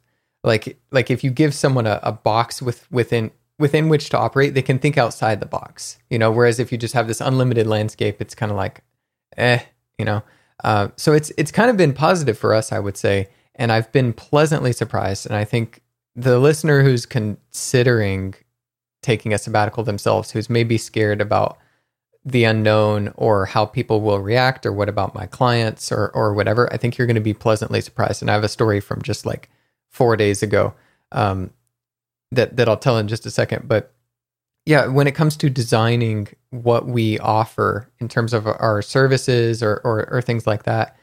[0.44, 4.54] Like like if you give someone a, a box with within within which to operate,
[4.54, 5.98] they can think outside the box.
[6.10, 8.82] You know, whereas if you just have this unlimited landscape, it's kind of like,
[9.36, 9.60] eh,
[9.98, 10.22] you know.
[10.64, 13.90] Uh, so it's it's kind of been positive for us, I would say, and I've
[13.92, 15.26] been pleasantly surprised.
[15.26, 15.82] And I think
[16.14, 18.34] the listener who's considering
[19.02, 21.58] taking a sabbatical themselves, who's maybe scared about
[22.24, 26.72] the unknown or how people will react or what about my clients or or whatever,
[26.72, 28.22] I think you're going to be pleasantly surprised.
[28.22, 29.48] And I have a story from just like
[29.90, 30.74] four days ago
[31.10, 31.50] um,
[32.30, 33.92] that that I'll tell in just a second, but
[34.64, 39.80] yeah, when it comes to designing what we offer in terms of our services or
[39.84, 40.96] or, or things like that,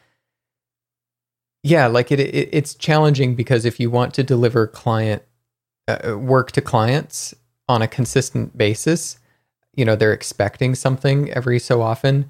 [1.63, 5.23] yeah, like it, it, it's challenging because if you want to deliver client
[5.88, 7.34] uh, work to clients
[7.67, 9.19] on a consistent basis,
[9.75, 12.29] you know they're expecting something every so often.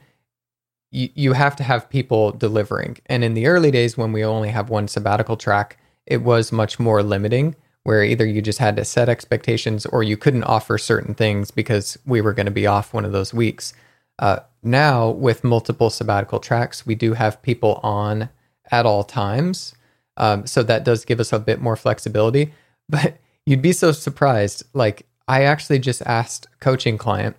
[0.92, 4.50] You you have to have people delivering, and in the early days when we only
[4.50, 8.86] have one sabbatical track, it was much more limiting where either you just had to
[8.86, 12.94] set expectations or you couldn't offer certain things because we were going to be off
[12.94, 13.74] one of those weeks.
[14.20, 18.30] Uh, now, with multiple sabbatical tracks, we do have people on
[18.72, 19.74] at all times.
[20.18, 22.54] Um, so that does give us a bit more flexibility.
[22.92, 24.64] But you'd be so surprised.
[24.74, 27.38] Like, I actually just asked a coaching client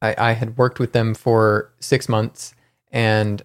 [0.00, 2.54] I, I had worked with them for six months
[2.92, 3.42] and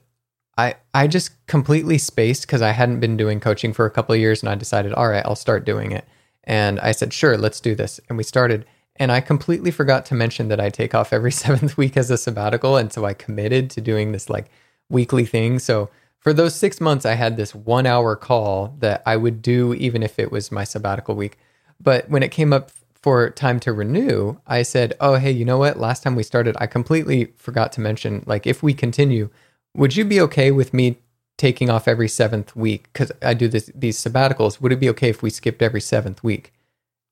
[0.57, 4.21] I I just completely spaced because I hadn't been doing coaching for a couple of
[4.21, 6.05] years and I decided, all right, I'll start doing it.
[6.43, 7.99] And I said, sure, let's do this.
[8.09, 8.65] And we started.
[8.97, 12.17] And I completely forgot to mention that I take off every seventh week as a
[12.17, 12.77] sabbatical.
[12.77, 14.51] And so I committed to doing this like
[14.89, 15.57] weekly thing.
[15.57, 15.89] So
[16.19, 20.03] for those six months, I had this one hour call that I would do even
[20.03, 21.37] if it was my sabbatical week.
[21.81, 22.69] But when it came up
[23.03, 25.77] for time to renew, I said, oh, hey, you know what?
[25.77, 29.29] Last time we started, I completely forgot to mention, like, if we continue,
[29.75, 30.99] would you be okay with me
[31.37, 32.87] taking off every seventh week?
[32.93, 34.61] Because I do this, these sabbaticals.
[34.61, 36.53] Would it be okay if we skipped every seventh week?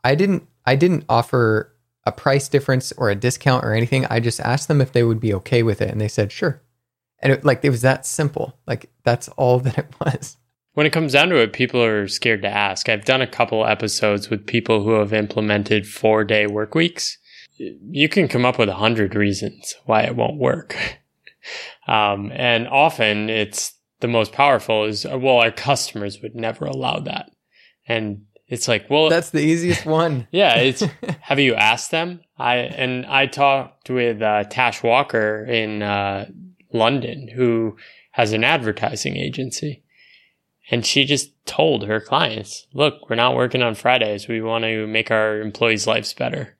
[0.03, 0.47] I didn't.
[0.65, 1.73] I didn't offer
[2.05, 4.05] a price difference or a discount or anything.
[4.05, 6.61] I just asked them if they would be okay with it, and they said sure.
[7.19, 8.57] And it, like it was that simple.
[8.65, 10.37] Like that's all that it was.
[10.73, 12.87] When it comes down to it, people are scared to ask.
[12.87, 17.17] I've done a couple episodes with people who have implemented four day work weeks.
[17.57, 20.75] You can come up with a hundred reasons why it won't work.
[21.87, 27.31] Um, and often it's the most powerful is, well, our customers would never allow that.
[27.87, 30.27] And it's like, well, that's the easiest one.
[30.31, 30.57] yeah.
[30.57, 30.81] It's,
[31.21, 32.21] have you asked them?
[32.37, 36.29] I, and I talked with, uh, Tash Walker in, uh,
[36.71, 37.75] London who
[38.11, 39.83] has an advertising agency.
[40.69, 44.27] And she just told her clients, look, we're not working on Fridays.
[44.27, 46.55] We want to make our employees' lives better.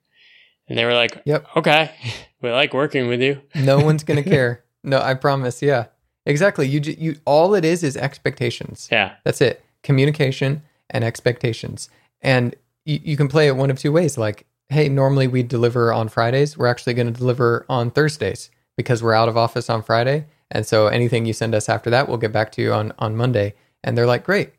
[0.67, 1.47] And they were like, Yep.
[1.57, 1.91] Okay.
[2.41, 3.39] We like working with you.
[3.53, 4.63] No one's going to care.
[4.83, 5.61] No, I promise.
[5.61, 5.85] Yeah,
[6.25, 6.67] exactly.
[6.67, 8.89] You you all it is is expectations.
[8.91, 9.63] Yeah, that's it.
[9.83, 11.89] Communication and expectations,
[12.21, 14.17] and you, you can play it one of two ways.
[14.17, 16.57] Like, hey, normally we deliver on Fridays.
[16.57, 20.65] We're actually going to deliver on Thursdays because we're out of office on Friday, and
[20.65, 23.53] so anything you send us after that, we'll get back to you on on Monday.
[23.83, 24.53] And they're like, great.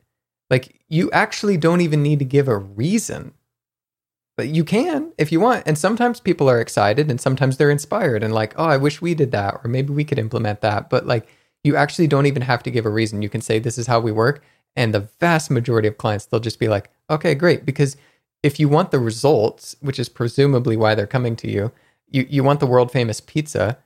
[0.50, 3.34] Like you actually don't even need to give a reason
[4.36, 5.62] but you can if you want.
[5.66, 9.14] And sometimes people are excited and sometimes they're inspired and like, oh, I wish we
[9.14, 10.90] did that, or maybe we could implement that.
[10.90, 11.28] But like,
[11.64, 13.22] you actually don't even have to give a reason.
[13.22, 14.42] You can say, this is how we work.
[14.74, 17.64] And the vast majority of clients, they'll just be like, okay, great.
[17.64, 17.96] Because
[18.42, 21.70] if you want the results, which is presumably why they're coming to you,
[22.10, 23.78] you, you want the world famous pizza,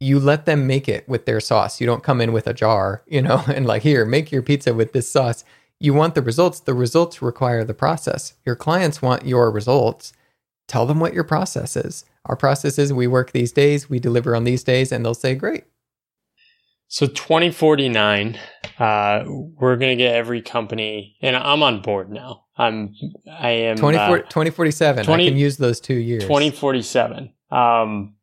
[0.00, 1.80] you let them make it with their sauce.
[1.80, 4.74] You don't come in with a jar, you know, and like, here, make your pizza
[4.74, 5.44] with this sauce
[5.80, 6.60] you want the results.
[6.60, 8.34] The results require the process.
[8.44, 10.12] Your clients want your results.
[10.68, 12.04] Tell them what your process is.
[12.26, 15.34] Our process is we work these days, we deliver on these days, and they'll say,
[15.34, 15.64] great.
[16.86, 18.38] So 2049,
[18.78, 22.44] uh, we're going to get every company, and I'm on board now.
[22.58, 22.94] I'm,
[23.26, 25.04] I am 20, uh, 2047.
[25.04, 26.24] 20, I can use those two years.
[26.24, 27.32] 2047.
[27.50, 28.16] Um,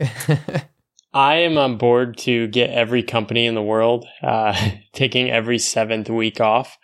[1.14, 6.08] I am on board to get every company in the world uh, taking every seventh
[6.08, 6.78] week off.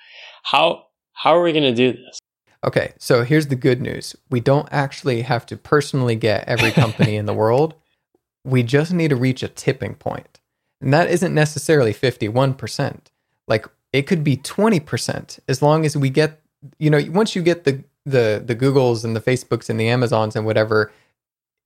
[0.45, 2.19] How how are we going to do this?
[2.65, 4.15] Okay, so here's the good news.
[4.31, 7.75] We don't actually have to personally get every company in the world.
[8.45, 9.97] We just need to reach a tipping.
[10.81, 13.01] And that isn't necessarily 51%.
[13.47, 16.41] Like it could be 20% as long as we get
[16.79, 20.35] you know, once you get the the the Googles and the Facebooks and the Amazons
[20.35, 20.93] and whatever,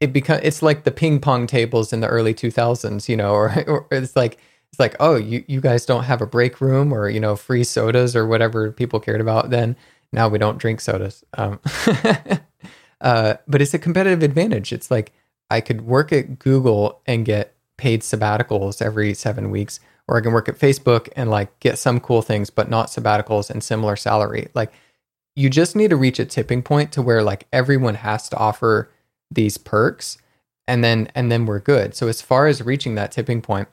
[0.03, 3.65] it become it's like the ping pong tables in the early 2000s, you know, or,
[3.69, 4.37] or it's like
[4.73, 7.62] it's like, oh, you, you guys don't have a break room or, you know, free
[7.62, 9.77] sodas or whatever people cared about then.
[10.12, 11.23] Now we don't drink sodas.
[11.35, 11.61] Um,
[13.01, 14.73] uh, but it's a competitive advantage.
[14.73, 15.12] It's like
[15.51, 20.33] I could work at Google and get paid sabbaticals every seven weeks, or I can
[20.33, 24.49] work at Facebook and like get some cool things, but not sabbaticals and similar salary.
[24.55, 24.73] Like
[25.37, 28.91] you just need to reach a tipping point to where like everyone has to offer
[29.35, 30.18] these perks
[30.68, 31.95] and then and then we're good.
[31.95, 33.68] So as far as reaching that tipping point,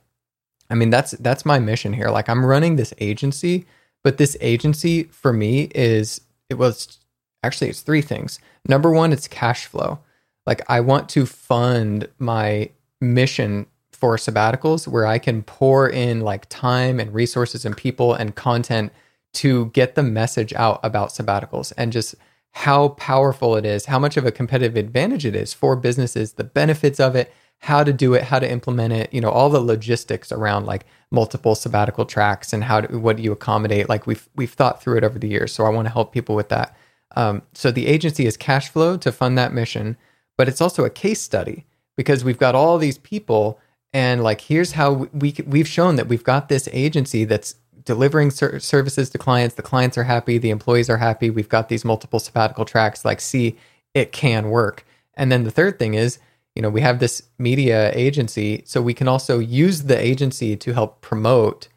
[0.70, 2.10] I mean, that's that's my mission here.
[2.10, 3.66] Like I'm running this agency,
[4.04, 7.00] but this agency for me is it was
[7.44, 8.40] actually it's three things.
[8.68, 10.00] Number one, it's cash flow.
[10.46, 12.70] Like I want to fund my
[13.02, 18.36] mission for sabbaticals where I can pour in like time and resources and people and
[18.36, 18.94] content
[19.34, 22.16] to get the message out about sabbaticals and just
[22.52, 26.44] how powerful it is, how much of a competitive advantage it is for businesses, the
[26.44, 29.60] benefits of it, how to do it, how to implement it, you know, all the
[29.60, 33.90] logistics around like multiple sabbatical tracks and how to, what do you accommodate?
[33.90, 35.54] Like we've, we've thought through it over the years.
[35.54, 36.76] So I want to help people with that.
[37.16, 39.98] Um, so the agency is cash flow to fund that mission,
[40.38, 41.66] but it's also a case study
[41.98, 43.60] because we've got all these people
[43.92, 47.56] and like, here's how we, we've shown that we've got this agency that's
[47.90, 49.56] delivering ser- services to clients.
[49.56, 50.38] The clients are happy.
[50.38, 51.30] The employees are happy.
[51.32, 53.04] We've got these multiple sabbatical tracks.
[53.04, 53.58] Like, see,
[53.94, 54.86] it can work.
[55.16, 56.20] And then the third thing is
[56.56, 60.74] you know, we have this media agency, so we can also use the agency to
[60.74, 61.70] help promote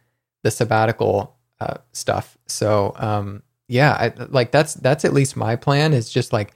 [0.43, 2.37] the sabbatical uh, stuff.
[2.47, 6.55] So, um, yeah, I, like that's that's at least my plan is just like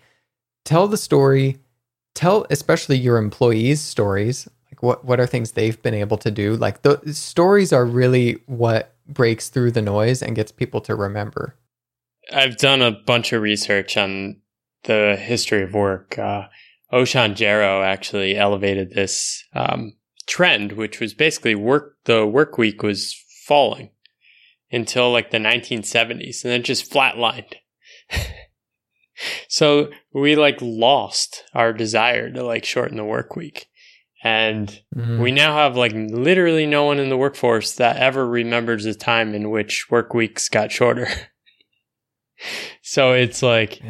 [0.64, 1.58] tell the story,
[2.16, 4.48] tell especially your employees stories.
[4.72, 6.56] Like what what are things they've been able to do?
[6.56, 11.58] Like the stories are really what breaks through the noise and gets people to remember.
[12.32, 14.40] I've done a bunch of research on
[14.84, 16.18] the history of work.
[16.18, 16.46] Uh,
[16.92, 17.40] Oshan
[17.84, 19.92] actually elevated this um,
[20.26, 21.96] trend, which was basically work.
[22.04, 23.14] The work week was
[23.46, 23.90] falling
[24.70, 27.54] until like the 1970s, and then just flatlined.
[29.48, 33.68] so we like lost our desire to like shorten the work week.
[34.22, 35.20] And mm-hmm.
[35.20, 39.34] we now have like literally no one in the workforce that ever remembers a time
[39.34, 41.08] in which work weeks got shorter.
[42.82, 43.80] so it's like.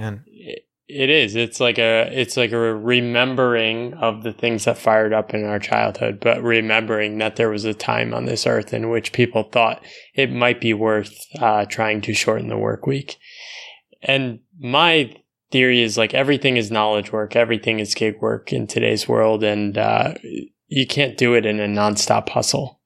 [0.89, 1.35] It is.
[1.35, 5.59] It's like a it's like a remembering of the things that fired up in our
[5.59, 9.83] childhood, but remembering that there was a time on this earth in which people thought
[10.14, 13.16] it might be worth uh, trying to shorten the work week.
[14.01, 15.16] And my
[15.51, 19.78] theory is like everything is knowledge work, everything is gig work in today's world, and
[19.78, 20.14] uh,
[20.68, 22.80] you can't do it in a nonstop hustle.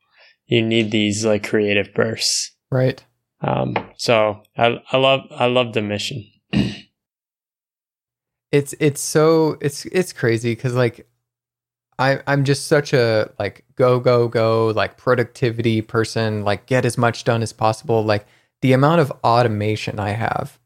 [0.46, 3.02] You need these like creative bursts, right?
[3.40, 6.26] Um, so I I love I love the mission
[8.52, 11.06] it's it's so it's it's crazy because like
[11.98, 16.98] I I'm just such a like go go go like productivity person like get as
[16.98, 18.26] much done as possible like
[18.62, 20.58] the amount of automation I have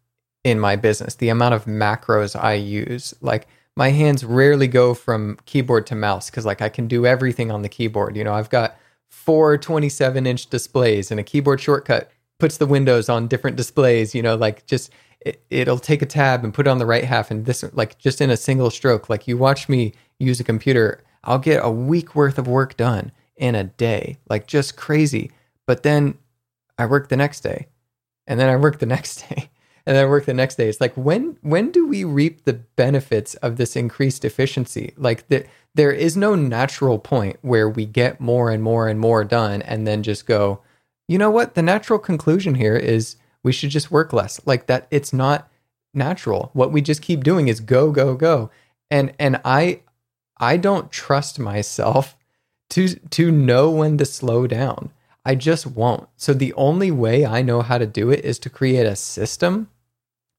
[0.45, 5.39] in my business the amount of macros I use like my hands rarely go from
[5.47, 8.35] keyboard to mouse because like I can do everything on the keyboard you know?
[8.35, 8.77] I've got
[9.11, 14.23] four 27 inch displays and a keyboard shortcut puts the windows on different displays you
[14.23, 14.37] know?
[14.37, 17.47] Like just it, will take a tab and put it on the right half and
[17.47, 19.09] this like just in a single stroke.
[19.09, 23.11] Like you watch me use a computer i'll get a week worth of work done
[23.37, 24.19] in a day.
[24.29, 25.33] Like just crazy.
[25.67, 26.19] But then
[26.77, 27.67] i work the next day
[28.27, 29.49] and then i work the next day
[29.87, 32.55] and then I work the next day it's like when when do we reap the
[32.55, 38.21] benefits of this increased efficiency like the, there is no natural point where we get
[38.21, 40.61] more and more and more done and then just go
[41.09, 44.41] you know what the natural conclusion here is we should just work less.
[44.45, 45.49] Like that it's not
[45.93, 46.51] natural.
[46.55, 48.51] What we just keep doing is go go go.
[48.91, 49.83] And and I
[50.39, 52.17] I don't trust myself
[52.71, 54.91] to to know when to slow down.
[55.25, 56.09] I just won't.
[56.17, 59.69] So the only way I know how to do it is to create a system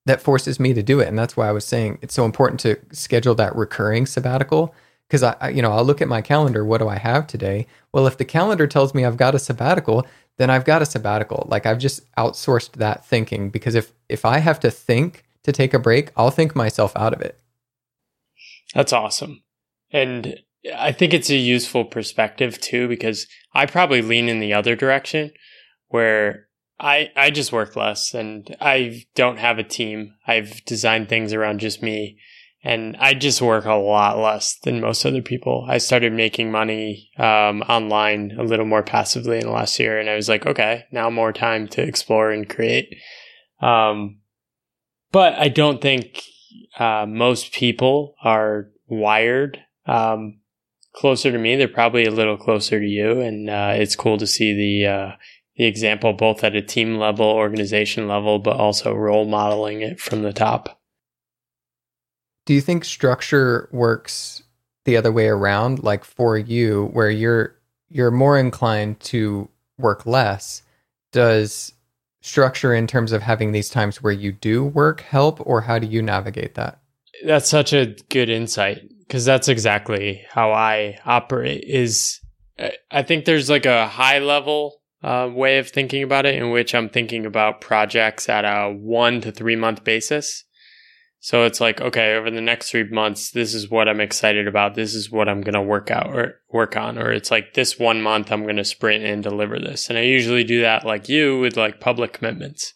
[0.05, 1.07] that forces me to do it.
[1.07, 4.73] And that's why I was saying it's so important to schedule that recurring sabbatical
[5.07, 6.65] because I, you know, I'll look at my calendar.
[6.65, 7.67] What do I have today?
[7.91, 10.05] Well, if the calendar tells me I've got a sabbatical,
[10.37, 11.47] then I've got a sabbatical.
[11.49, 15.73] Like I've just outsourced that thinking because if if I have to think to take
[15.73, 17.39] a break, I'll think myself out of it.
[18.73, 19.43] That's awesome.
[19.91, 20.39] And
[20.75, 25.31] I think it's a useful perspective too because I probably lean in the other direction
[25.89, 26.44] where
[26.79, 30.15] I I just work less and I don't have a team.
[30.27, 32.17] I've designed things around just me
[32.65, 35.67] and I just work a lot less than most other people.
[35.69, 40.09] I started making money um, online a little more passively in the last year, and
[40.09, 42.95] I was like, okay, now more time to explore and create.
[43.61, 44.17] Um,
[45.11, 46.23] but I don't think
[46.79, 50.39] uh, most people are wired um,
[50.95, 51.55] closer to me.
[51.55, 55.11] They're probably a little closer to you, and uh, it's cool to see the uh,
[55.55, 60.21] the example both at a team level, organization level, but also role modeling it from
[60.21, 60.79] the top.
[62.45, 64.43] Do you think structure works
[64.83, 67.55] the other way around like for you where you're
[67.89, 70.61] you're more inclined to work less?
[71.11, 71.73] Does
[72.21, 75.87] structure in terms of having these times where you do work help or how do
[75.87, 76.79] you navigate that?
[77.23, 82.19] That's such a good insight because that's exactly how I operate is
[82.91, 86.73] I think there's like a high level uh, way of thinking about it in which
[86.73, 90.43] I'm thinking about projects at a one to three month basis.
[91.19, 94.73] So it's like, okay, over the next three months, this is what I'm excited about.
[94.73, 96.97] This is what I'm going to work out or work on.
[96.97, 99.89] Or it's like this one month, I'm going to sprint and deliver this.
[99.89, 102.73] And I usually do that like you with like public commitments.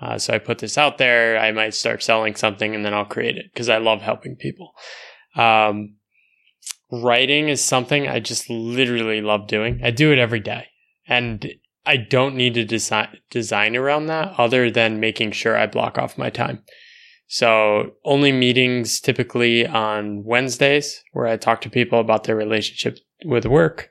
[0.00, 1.38] Uh, so I put this out there.
[1.38, 4.72] I might start selling something and then I'll create it because I love helping people.
[5.36, 5.96] Um,
[6.90, 9.80] writing is something I just literally love doing.
[9.82, 10.66] I do it every day.
[11.06, 11.46] And
[11.84, 16.18] I don't need to design, design around that other than making sure I block off
[16.18, 16.62] my time.
[17.26, 23.46] So only meetings typically on Wednesdays where I talk to people about their relationship with
[23.46, 23.90] work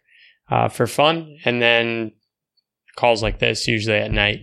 [0.50, 2.12] uh, for fun, and then
[2.96, 4.42] calls like this usually at night.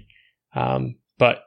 [0.55, 1.43] Um, but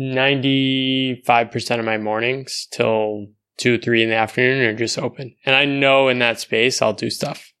[0.00, 3.26] 95% of my mornings till
[3.58, 5.34] two, three in the afternoon are just open.
[5.44, 7.52] And I know in that space I'll do stuff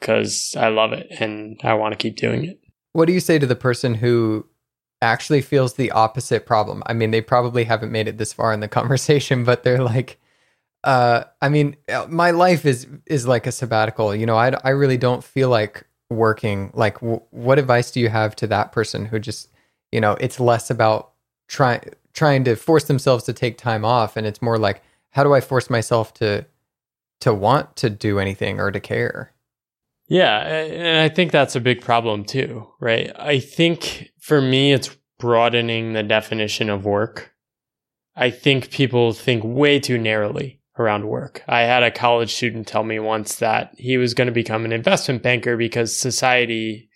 [0.00, 2.60] because I love it and I want to keep doing it.
[2.92, 4.46] What do you say to the person who
[5.04, 6.82] actually feels the opposite problem.
[6.86, 10.18] I mean, they probably haven't made it this far in the conversation, but they're like,
[10.84, 11.76] Uh, I mean,
[12.08, 14.14] my life is is like a sabbatical.
[14.14, 16.72] You know, I I really don't feel like working.
[16.74, 19.50] Like, w- what advice do you have to that person who just,
[19.92, 21.12] you know, it's less about
[21.48, 21.82] trying
[22.14, 24.82] trying to force themselves to take time off, and it's more like,
[25.12, 26.46] how do I force myself to
[27.22, 29.33] to want to do anything or to care?
[30.14, 33.10] Yeah, and I think that's a big problem too, right?
[33.18, 37.32] I think for me, it's broadening the definition of work.
[38.14, 41.42] I think people think way too narrowly around work.
[41.48, 44.72] I had a college student tell me once that he was going to become an
[44.72, 46.90] investment banker because society,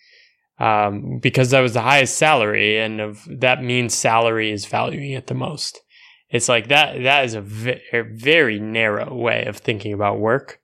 [0.57, 5.27] um, because that was the highest salary, and of, that means salary is valuing it
[5.27, 5.81] the most.
[6.29, 7.03] It's like that.
[7.03, 7.81] That is a very,
[8.13, 10.58] very narrow way of thinking about work,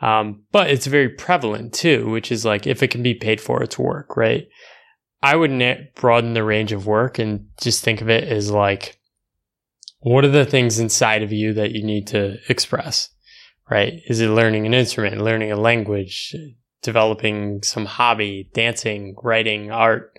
[0.00, 2.08] um, but it's very prevalent too.
[2.10, 4.48] Which is like if it can be paid for, it's work, right?
[5.22, 5.50] I would
[5.94, 9.00] broaden the range of work and just think of it as like
[10.00, 13.10] what are the things inside of you that you need to express
[13.70, 16.34] right is it learning an instrument learning a language
[16.82, 20.18] developing some hobby dancing writing art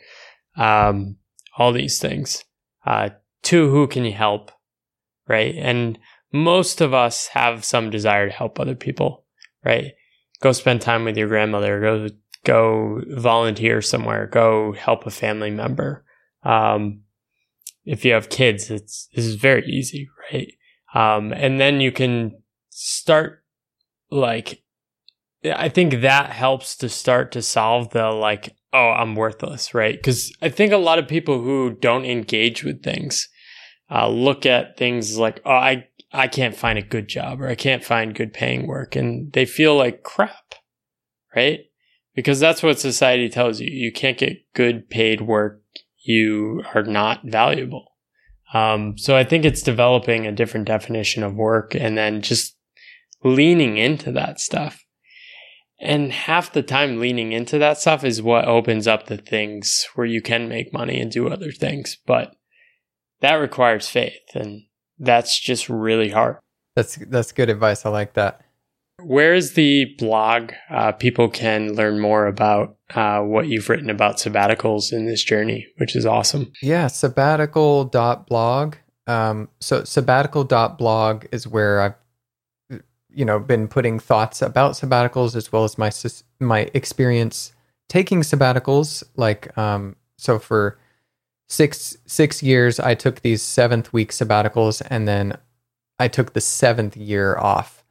[0.58, 1.18] um,
[1.58, 2.44] all these things
[2.86, 3.10] uh,
[3.70, 4.52] who can you help
[5.28, 5.98] right and
[6.32, 9.26] most of us have some desire to help other people
[9.64, 9.94] right
[10.42, 12.08] go spend time with your grandmother go
[12.44, 16.04] go volunteer somewhere go help a family member
[16.44, 17.02] um,
[17.86, 20.54] if you have kids, it's this is very easy, right?
[20.94, 23.44] Um, and then you can start
[24.10, 24.64] like
[25.44, 29.96] I think that helps to start to solve the like, oh, I'm worthless, right?
[29.96, 33.28] Because I think a lot of people who don't engage with things
[33.90, 37.56] uh, look at things like, oh, I I can't find a good job or I
[37.56, 40.56] can't find good paying work, and they feel like crap,
[41.36, 41.62] right?
[42.14, 43.70] Because that's what society tells you.
[43.72, 45.62] You can't get good paid work
[46.04, 47.94] you are not valuable.
[48.54, 52.58] Um, so I think it's developing a different definition of work and then just
[53.24, 54.84] leaning into that stuff.
[55.80, 60.06] And half the time leaning into that stuff is what opens up the things where
[60.06, 61.98] you can make money and do other things.
[62.06, 62.36] But
[63.22, 64.64] that requires faith and
[65.02, 66.38] that's just really hard.
[66.76, 67.86] That's that's good advice.
[67.86, 68.42] I like that.
[69.04, 70.54] Where is the blog?
[70.70, 75.68] Uh, people can learn more about uh, what you've written about sabbaticals in this journey,
[75.78, 76.54] which is awesome.
[76.62, 78.76] Yeah, sabbatical.blog.
[79.08, 85.64] Um, so sabbatical.blog is where I've, you know, been putting thoughts about sabbaticals as well
[85.64, 85.92] as my
[86.40, 87.54] my experience
[87.90, 89.04] taking sabbaticals.
[89.16, 90.78] Like, um, so for
[91.52, 95.38] six six years, I took these seventh week sabbaticals, and then
[96.00, 97.82] I took the seventh year off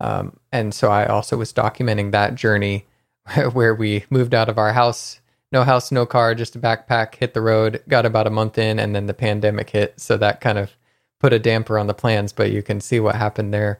[0.00, 2.86] um, and so I also was documenting that journey
[3.52, 5.20] where we moved out of our house,
[5.52, 8.78] no house, no car, just a backpack, hit the road, got about a month in,
[8.78, 10.00] and then the pandemic hit.
[10.00, 10.74] So that kind of
[11.20, 13.78] put a damper on the plans, but you can see what happened there.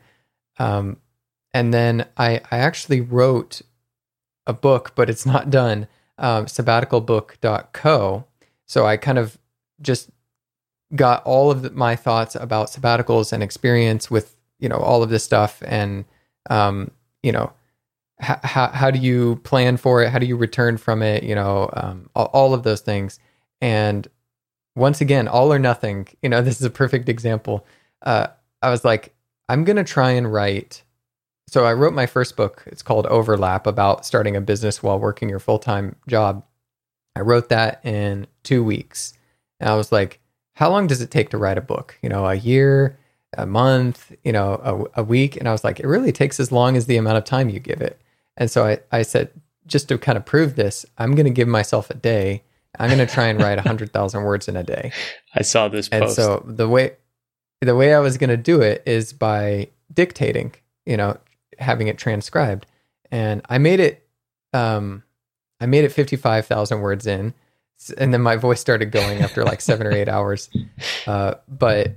[0.58, 0.98] Um,
[1.54, 3.62] and then I, I actually wrote
[4.46, 5.88] a book, but it's not done,
[6.18, 8.24] um, sabbaticalbook.co.
[8.70, 9.36] So I kind of
[9.82, 10.10] just
[10.94, 15.10] got all of the, my thoughts about sabbaticals and experience with you know all of
[15.10, 16.04] this stuff and
[16.50, 16.92] um,
[17.24, 17.52] you know
[18.20, 20.10] how how do you plan for it?
[20.10, 21.24] How do you return from it?
[21.24, 23.18] You know um, all, all of those things.
[23.60, 24.06] And
[24.76, 27.66] once again all or nothing you know this is a perfect example.
[28.02, 28.28] Uh,
[28.62, 29.14] i was like
[29.48, 30.84] i'm gonna try and write
[31.48, 32.62] so i wrote my first book.
[32.66, 36.44] It's called overlap about starting a business while working your full-time job.
[37.16, 39.14] I wrote that in two weeks
[39.58, 40.20] and i was like
[40.54, 42.98] how long does it take to write a book you know a year
[43.34, 45.36] a month, you know, a, a, week.
[45.36, 47.60] And I was like, it really takes as long as the amount of time you
[47.60, 48.00] give it.
[48.36, 49.30] And so I, I said,
[49.66, 52.42] just to kind of prove this, I'm going to give myself a day.
[52.78, 54.92] I'm going to try and write 100,000 words in a day.
[55.34, 56.02] I saw this post.
[56.02, 56.96] And so the way,
[57.60, 60.54] the way I was going to do it is by dictating,
[60.86, 61.18] you know,
[61.58, 62.66] having it transcribed.
[63.12, 64.06] And I made it,
[64.52, 65.04] um,
[65.60, 67.34] I made it 55,000 words in.
[67.96, 70.50] And then my voice started going after like seven or eight hours.
[71.06, 71.96] Uh, but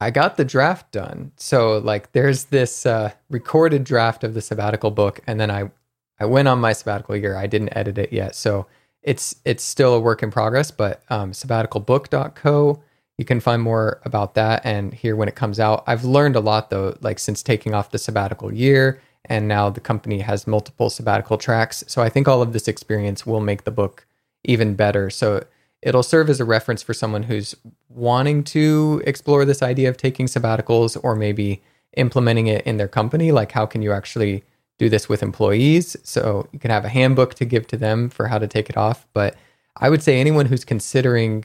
[0.00, 1.32] I got the draft done.
[1.36, 5.70] So like there's this uh, recorded draft of the sabbatical book and then I
[6.18, 7.36] I went on my sabbatical year.
[7.36, 8.34] I didn't edit it yet.
[8.34, 8.66] So
[9.02, 12.82] it's it's still a work in progress, but um, sabbaticalbook.co
[13.18, 15.84] you can find more about that and hear when it comes out.
[15.86, 19.80] I've learned a lot though like since taking off the sabbatical year and now the
[19.80, 21.84] company has multiple sabbatical tracks.
[21.86, 24.06] So I think all of this experience will make the book
[24.44, 25.10] even better.
[25.10, 25.44] So
[25.82, 27.54] it'll serve as a reference for someone who's
[27.88, 31.62] wanting to explore this idea of taking sabbaticals or maybe
[31.96, 33.32] implementing it in their company.
[33.32, 34.44] Like, how can you actually
[34.78, 35.96] do this with employees?
[36.02, 38.76] So you can have a handbook to give to them for how to take it
[38.76, 39.06] off.
[39.12, 39.36] But
[39.76, 41.44] I would say anyone who's considering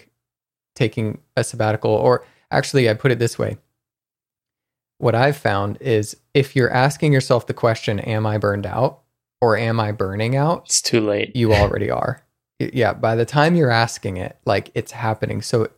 [0.75, 3.57] taking a sabbatical, or actually, I put it this way
[4.97, 9.01] what I've found is if you're asking yourself the question, Am I burned out
[9.41, 10.63] or am I burning out?
[10.65, 11.35] It's too late.
[11.35, 12.23] You already are.
[12.59, 12.93] Yeah.
[12.93, 15.41] By the time you're asking it, like it's happening.
[15.41, 15.69] So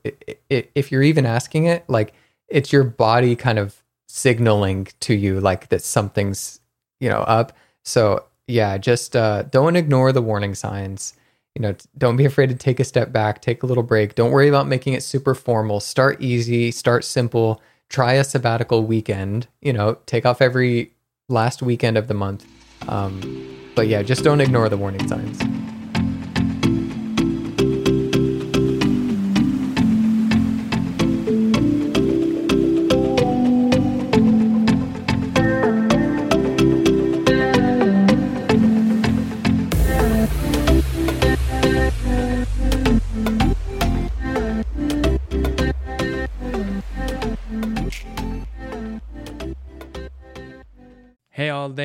[0.50, 2.14] if you're even asking it, like
[2.48, 6.60] it's your body kind of signaling to you like that something's,
[7.00, 7.54] you know, up.
[7.84, 11.14] So yeah, just uh, don't ignore the warning signs.
[11.56, 14.16] You know, don't be afraid to take a step back, take a little break.
[14.16, 15.80] Don't worry about making it super formal.
[15.80, 17.62] Start easy, start simple.
[17.90, 19.48] Try a sabbatical weekend.
[19.62, 20.94] You know, take off every
[21.28, 22.46] last weekend of the month.
[22.88, 25.59] Um, but yeah, just don't ignore the warning signs.